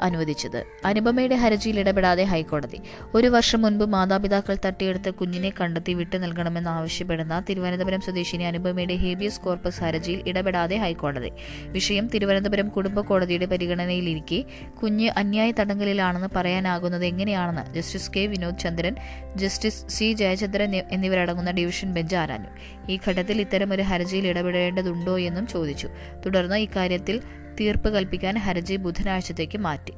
അനുവദിച്ചത്. 0.00 0.64
അനുപമയുടെ 0.84 1.36
ഹർജിയിൽ 1.36 1.80
ഇടപെടാതെ 1.80 2.24
ഹൈക്കോടതി 2.24 2.80
ഒരു 3.14 3.26
വർഷം 3.26 3.62
മുൻപ് 3.62 3.84
മാതാപിതാക്കൾ 3.84 4.56
തട്ടിയെടുത്ത 4.66 5.10
കുഞ്ഞിനെ 5.10 5.52
കണ്ടെത്തി 5.60 5.94
വിട്ടു 5.94 6.16
നൽകണമെന്ന് 6.16 6.70
ആവശ്യപ്പെടുന്ന 6.70 7.44
തിരുവനന്തപുരം 7.48 8.00
സ്വദേശിനി 8.00 8.44
അനുപമയുടെ 8.44 8.94
ഹേബിയസ് 8.94 9.40
കോർപ്പസ് 9.40 9.80
ഹർജിയിൽ 9.80 10.22
ഇടപെടാതെ 10.26 10.76
ഹൈക്കോടതി. 10.76 11.30
വിഷയം 11.66 12.08
തിരുവനന്തപുരം 12.08 12.68
കുടുംബ 12.68 13.00
കോടതിയുടെ 13.00 13.46
പരിഗണനയിലിരിക്കെ 13.46 14.44
കുഞ്ഞ് 14.82 15.10
അന്യായ 15.16 15.52
തടങ്കലിലാണെന്ന് 15.52 16.28
പറയാനാകുന്നത് 16.36 17.04
എങ്ങനെയാണെന്ന് 17.04 17.74
justice 17.74 18.10
K 18.16 18.20
Vinod 18.20 18.58
Chandran 18.58 18.96
justice 19.36 19.86
C 19.88 20.12
Jayachandran 20.12 20.74
എന്നിവരടങ്ങുന്ന 20.92 21.50
ഡിവിഷൻ 21.50 21.94
ബെഞ്ച് 21.94 22.16
ആരാഞ്ഞു. 22.16 22.48
ഈ 22.92 22.98
ഘട്ടത്തിൽ 23.08 23.40
ഇത്തരമൊരു 23.40 23.82
ഹർജിയിൽ 23.82 24.26
ഇടപെടേണ്ടതുണ്ടോ 24.26 25.18
എന്നും 25.18 25.46
ചോദിച്ചു. 25.46 25.88
തുടർന്ന് 26.26 26.56
ഇക്കാര്യത്തിൽ 26.56 27.20
തീർപ്പ് 27.60 27.88
കൽപ്പിക്കാൻ 27.94 28.38
ഹർജി 28.38 28.76
ബുധനാഴ്ചത്തേക്ക് 28.76 29.58
മാറ്റി. 29.58 29.92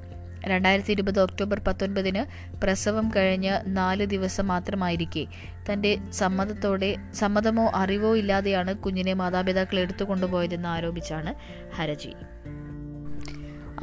രണ്ടായിരത്തി 0.46 0.90
ഇരുപത് 0.90 1.20
ഒക്ടോബർ 1.20 1.60
പത്തൊൻപതിന് 1.66 2.52
പ്രസവം 2.62 3.10
കഴിഞ്ഞ് 3.16 3.58
നാല് 3.66 4.06
ദിവസം 4.06 4.48
മാത്രമായിരിക്കെ 4.48 5.26
തന്റെ 5.72 5.98
സമ്മതത്തോടെ 6.10 6.96
സമ്മതമോ 7.14 7.72
അറിവോ 7.74 8.16
ഇല്ലാതെയാണ് 8.16 8.74
കുഞ്ഞിനെ 8.74 9.12
മാതാപിതാക്കൾ 9.12 9.78
എടുത്തുകൊണ്ടുപോയതെന്ന് 9.78 10.68
ആരോപിച്ചാണ് 10.68 11.34
ഹർജി. 11.74 12.12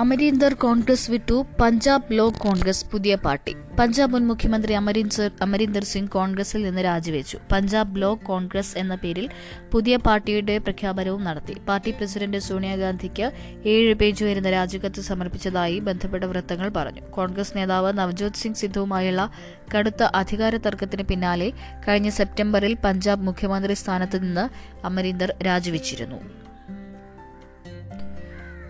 അമരീന്ദർ 0.01 0.53
കോൺഗ്രസ് 0.53 1.11
വിട്ടു 1.11 1.45
പഞ്ചാബ് 1.61 2.07
ബ്ലോക്ക് 2.09 2.39
കോൺഗ്രസ് 2.39 2.85
പുതിയ 2.91 3.13
പാർട്ടി. 3.15 3.53
പഞ്ചാബ് 3.79 4.13
മുൻ 4.13 4.27
മുഖ്യമന്ത്രി 4.27 4.73
അമരീന്ദർ 4.73 5.31
അമരീന്ദർ 5.41 5.83
സിംഗ് 5.83 6.11
കോൺഗ്രസിൽ 6.15 6.61
നിന്ന് 6.63 6.81
രാജിവെച്ചു. 6.83 7.37
പഞ്ചാബ് 7.51 7.93
ബ്ലോക്ക് 7.95 8.23
കോൺഗ്രസ് 8.23 8.77
എന്ന 8.77 8.95
പേരിൽ 8.95 9.25
പുതിയ 9.71 9.95
പാർട്ടിയുടെ 9.97 10.57
പ്രഖ്യാപനവും 10.57 11.23
നടത്തി. 11.23 11.55
പാർട്ടി 11.67 11.91
പ്രസിഡന്റ് 11.91 12.37
സോണിയാഗാന്ധിക്ക് 12.37 13.31
ഏഴ് 13.65 13.93
പേജ് 13.93 14.23
വരുന്ന 14.23 14.51
രാജിക്കത്ത് 14.51 15.01
സമർപ്പിച്ചതായി 15.09 15.79
ബന്ധപ്പെട്ട 15.79 16.23
വൃത്തങ്ങൾ 16.23 16.69
പറഞ്ഞു. 16.79 17.01
കോൺഗ്രസ് 17.09 17.57
നേതാവ് 17.57 17.97
നവജോത് 17.97 18.41
സിംഗ് 18.43 18.57
സിദ്ധുവുമായുള്ള 18.57 19.29
കടുത്ത 19.75 20.03
അധികാര 20.03 20.55
തർക്കത്തിന് 20.57 21.03
പിന്നാലെ 21.03 21.51
കഴിഞ്ഞ 21.87 22.09
സെപ്റ്റംബറിൽ 22.09 22.75
പഞ്ചാബ് 22.85 23.25
മുഖ്യമന്ത്രി 23.29 23.73
സ്ഥാനത്ത് 23.73 24.19
നിന്ന് 24.23 24.47
അമരീന്ദർ 24.85 25.33
രാജിവെച്ചിരുന്നു. 25.45 26.46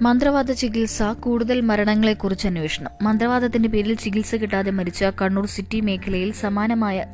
മന്ത്രവാദ 0.02 0.52
ചികിത്സ 0.52 1.04
കൂടുതൽ 1.04 1.62
മരണങ്ങളെക്കുറിച്ച് 1.62 2.48
അന്വേഷണം. 2.48 2.92
മന്ത്രവാദത്തിന്റെ 3.02 3.70
പേരിൽ 3.70 3.96
ചികിത്സ 3.96 4.36
കിട്ടാതെ 4.36 4.72
മരിച്ച 4.72 5.04
കണ്ണൂർ 5.04 5.46
സിറ്റി 5.46 5.80
മേഖലയിൽ 5.80 6.32
സമാനമായ 6.32 7.06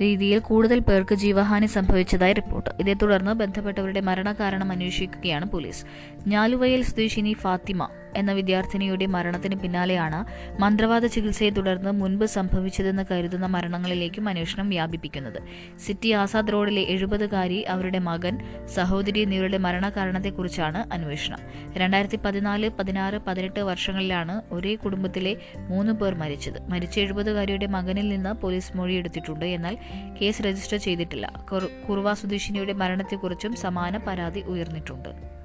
രീതിയിൽ 0.00 0.38
കൂടുതൽ 0.38 0.78
പേർക്ക് 0.78 1.14
ജീവഹാനി 1.14 1.66
സംഭവിച്ചതായി 1.66 2.32
റിപ്പോർട്ട്. 2.32 2.70
ഇതേ 2.80 2.94
തുടർന്ന് 2.94 3.32
ബന്ധപ്പെട്ടവരുടെ 3.32 4.00
മരണകാരണം 4.00 4.72
അന്വേഷിക്കുകയാണ് 4.72 5.50
പോലീസ്. 5.50 5.84
ഞാലുവയൽ 6.28 6.82
സ്വദേശിനി 6.82 7.32
ഫാത്തിമ 7.32 7.88
എന്ന 8.16 8.32
വിദ്യാർത്ഥിനിയുടെ 8.32 9.06
മരണത്തിന് 9.06 9.54
പിന്നാലെയാണ് 9.54 10.24
മന്ത്രവാദ 10.60 11.06
ചികിത്സയെ 11.06 11.50
തുടർന്ന് 11.50 11.90
മുൻപ് 11.90 12.24
സംഭവിച്ചതെന്ന് 12.24 13.04
കരുതുന്ന 13.10 13.46
മരണങ്ങളിലേക്കും 13.46 14.28
അന്വേഷണം 14.28 14.68
വ്യാപിപ്പിക്കുന്നത്. 14.68 15.42
സിറ്റി 15.78 16.10
ആസാദ് 16.10 16.52
റോഡിലെ 16.52 16.82
എഴുപതുകാരി 16.82 17.60
അവരുടെ 17.62 17.98
മകൻ 17.98 18.38
സഹോദരി 18.66 19.20
എന്നിവരുടെ 19.20 19.58
മരണകാരണത്തെക്കുറിച്ചാണ് 19.58 20.94
അന്വേഷണം. 20.94 21.38
രണ്ടായിരത്തി 21.76 22.16
പതിനാല് 22.16 22.70
പതിനാറ് 22.70 23.18
പതിനെട്ട് 23.18 23.60
വർഷങ്ങളിലാണ് 23.60 24.42
ഒരേ 24.52 24.74
കുടുംബത്തിലെ 24.74 25.36
മൂന്ന് 25.56 25.92
പേർ 25.92 26.14
മരിച്ചത്. 26.14 26.70
മരിച്ച 26.70 26.98
എഴുപതുകാരിയുടെ 26.98 27.66
മകനിൽ 27.66 28.08
നിന്ന് 28.08 28.34
പോലീസ് 28.34 28.76
മൊഴിയെടുത്തിട്ടുണ്ട്. 28.76 29.44
എന്നാൽ 29.44 29.78
കേസ് 30.22 30.42
രജിസ്റ്റർ 30.42 30.78
ചെയ്തിട്ടില്ല. 30.78 31.44
കുറുവ 31.88 32.14
സ്വദേശിനിയുടെ 32.14 32.72
മരണത്തെക്കുറിച്ചും 32.72 33.56
സമാന 33.56 33.96
പരാതി 33.96 34.40
ഉയർന്നിട്ടുണ്ട്. 34.40 35.35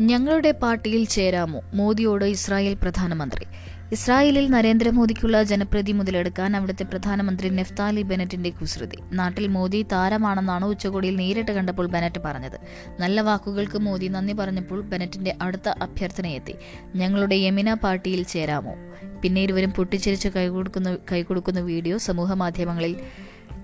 ഞങ്ങളുടെ 0.00 0.50
പാർട്ടിയിൽ 0.50 1.04
ചേരാമോ? 1.04 1.60
മോദിയോട് 1.74 2.24
ഇസ്രായേൽ 2.24 2.74
പ്രധാനമന്ത്രി. 2.74 3.46
ഇസ്രായേലിൽ 3.92 4.50
നരേന്ദ്രമോദിക്കുള്ള 4.50 5.42
ജനപ്രീതി 5.42 5.92
മുതലെടുക്കാൻ 5.92 6.56
അവിടുത്തെ 6.56 6.82
പ്രധാനമന്ത്രി 6.82 7.48
നെഫ്താലി 7.48 8.02
ബെനറ്റിന്റെ 8.02 8.50
കുസൃതി. 8.50 8.96
നാട്ടിൽ 9.12 9.46
മോദി 9.46 9.86
താരമാണെന്നാണ് 9.92 10.64
ഉച്ചകോടിയിൽ 10.64 11.16
നേരിട്ട് 11.16 11.52
കണ്ടപ്പോൾ 11.52 11.86
ബെനറ്റ് 11.86 12.20
പറഞ്ഞത്. 12.20 12.58
നല്ല 13.00 13.20
വാക്കുകൾക്ക് 13.20 13.78
മോദി 13.78 14.06
നന്ദി 14.06 14.32
പറഞ്ഞപ്പോൾ 14.32 14.80
ബെനറ്റിന്റെ 14.80 15.36
അടുത്ത 15.42 15.68
അഭ്യർത്ഥനയെത്തി. 15.68 16.54
ഞങ്ങളുടെ 16.96 17.34
യമിന 17.34 17.74
പാർട്ടിയിൽ 17.74 18.22
ചേരാമോ? 18.22 18.74
പിന്നെ 19.22 19.42
ഇരുവരും 19.42 19.70
പൊട്ടിച്ചിരിച്ച് 19.70 20.28
കൈകൊടുക്കുന്ന 20.28 20.96
കൈകൊടുക്കുന്ന 21.12 21.60
വീഡിയോ 21.60 21.98
സമൂഹ 21.98 22.32
മാധ്യമങ്ങളിൽ 22.32 22.96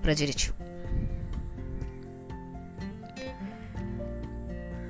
പ്രചരിച്ചു. 0.05 0.76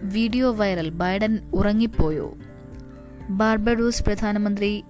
Video 0.04 0.52
viral. 0.52 0.90
ബൈഡൻ 0.90 1.40
ഉറങ്ങിപ്പോയോ? 1.54 2.38
ബാർബഡോസ് 3.30 4.04
പ്രധാനമന്ത്രി 4.04 4.84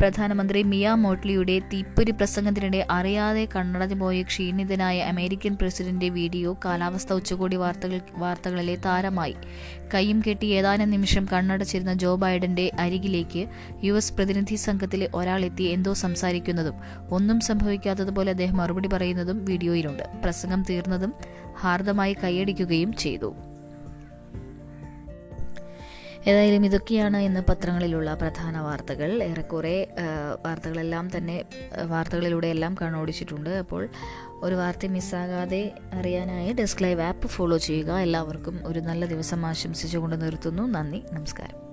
പ്രധാനമന്ത്രി 0.00 0.62
മിയ 0.62 0.92
മോട്ട്ലിയുടെ 0.94 1.58
തീപ്പൊരി 1.58 2.10
പ്രസംഗത്തിനിടെ 2.10 2.86
അറിയാതെ 2.90 3.48
കണ്ണടഞ്ഞുപോയ 3.56 4.22
ക്ഷീണിതനായ 4.22 5.00
അമേരിക്കൻ 5.00 5.54
പ്രസിഡന്റ് 5.54 6.04
വീഡിയോ 6.04 6.56
കാലാവസ്ഥ 6.64 7.12
ഉച്ചകോടി 7.12 7.56
വാർത്തകൾ 7.56 8.00
വാർത്തകളിലെ 8.16 8.76
താരമായി. 8.76 9.36
കൈയും 9.94 10.20
കെട്ടി 10.20 10.46
ഏതാനും 10.46 10.90
നിമിഷം 10.90 11.28
കണ്ണടച്ചിരുന്ന 11.32 11.94
ജോ 11.94 12.16
ബൈഡന്റെ 12.16 12.70
അരികിലേക്ക് 12.78 13.48
യു 13.84 13.94
എസ് 13.94 14.12
പ്രതിനിധി 14.12 14.54
സംഘത്തിലെ 14.54 15.10
ഒരാളെത്തി 15.14 15.62
എന്തോ 15.62 15.92
സംസാരിക്കുന്നതും 15.92 16.74
ഒന്നും 17.10 17.40
സംഭവിക്കാത്തതുപോലെ 17.40 18.30
അദ്ദേഹം 18.30 18.56
മറുപടി 18.56 18.88
പറയുന്നതും 18.88 19.44
വീഡിയോയിലുണ്ട്. 19.44 20.02
പ്രസംഗം 20.02 20.62
തീർന്നതും 20.62 21.14
ഹാർദമായി 21.54 22.14
കൈയടിക്കുകയും 22.14 22.92
ചെയ്തു. 22.92 23.49
ഏതായാലും 26.26 26.64
ഇതൊക്കെയാണ് 26.64 27.16
ഇന്ന് 27.16 27.40
പത്രങ്ങളിലുള്ള 27.40 28.14
പ്രധാന 28.14 28.58
വാർത്തകൾ. 28.58 29.22
ഏറെക്കുറെ 29.22 29.88
വാർത്തകളെല്ലാം 30.46 31.10
തന്നെ 31.16 31.44
വാർത്തകളിലൂടെ 31.86 32.46
എല്ലാം 32.46 32.76
കണ്ണോടിച്ചിട്ടുണ്ട്. 32.82 33.50
അപ്പോൾ 33.50 33.88
ഒരു 34.42 34.54
വാർത്ത 34.54 34.86
മിസ്സാകാതെ 34.86 35.74
അറിയാനായി 35.92 36.52
ഡെസ്ക് 36.52 36.82
ലൈവ് 36.82 37.00
ആപ്പ് 37.00 37.28
ഫോളോ 37.28 37.58
ചെയ്യുക. 37.58 37.98
എല്ലാവർക്കും 37.98 38.60
ഒരു 38.66 38.80
നല്ല 38.80 39.06
ദിവസം 39.06 39.46
ആശംസിച്ചുകൊണ്ട് 39.46 40.22
നിർത്തുന്നു. 40.22 40.62
നന്ദി 40.62 41.02
നമസ്കാരം. 41.12 41.69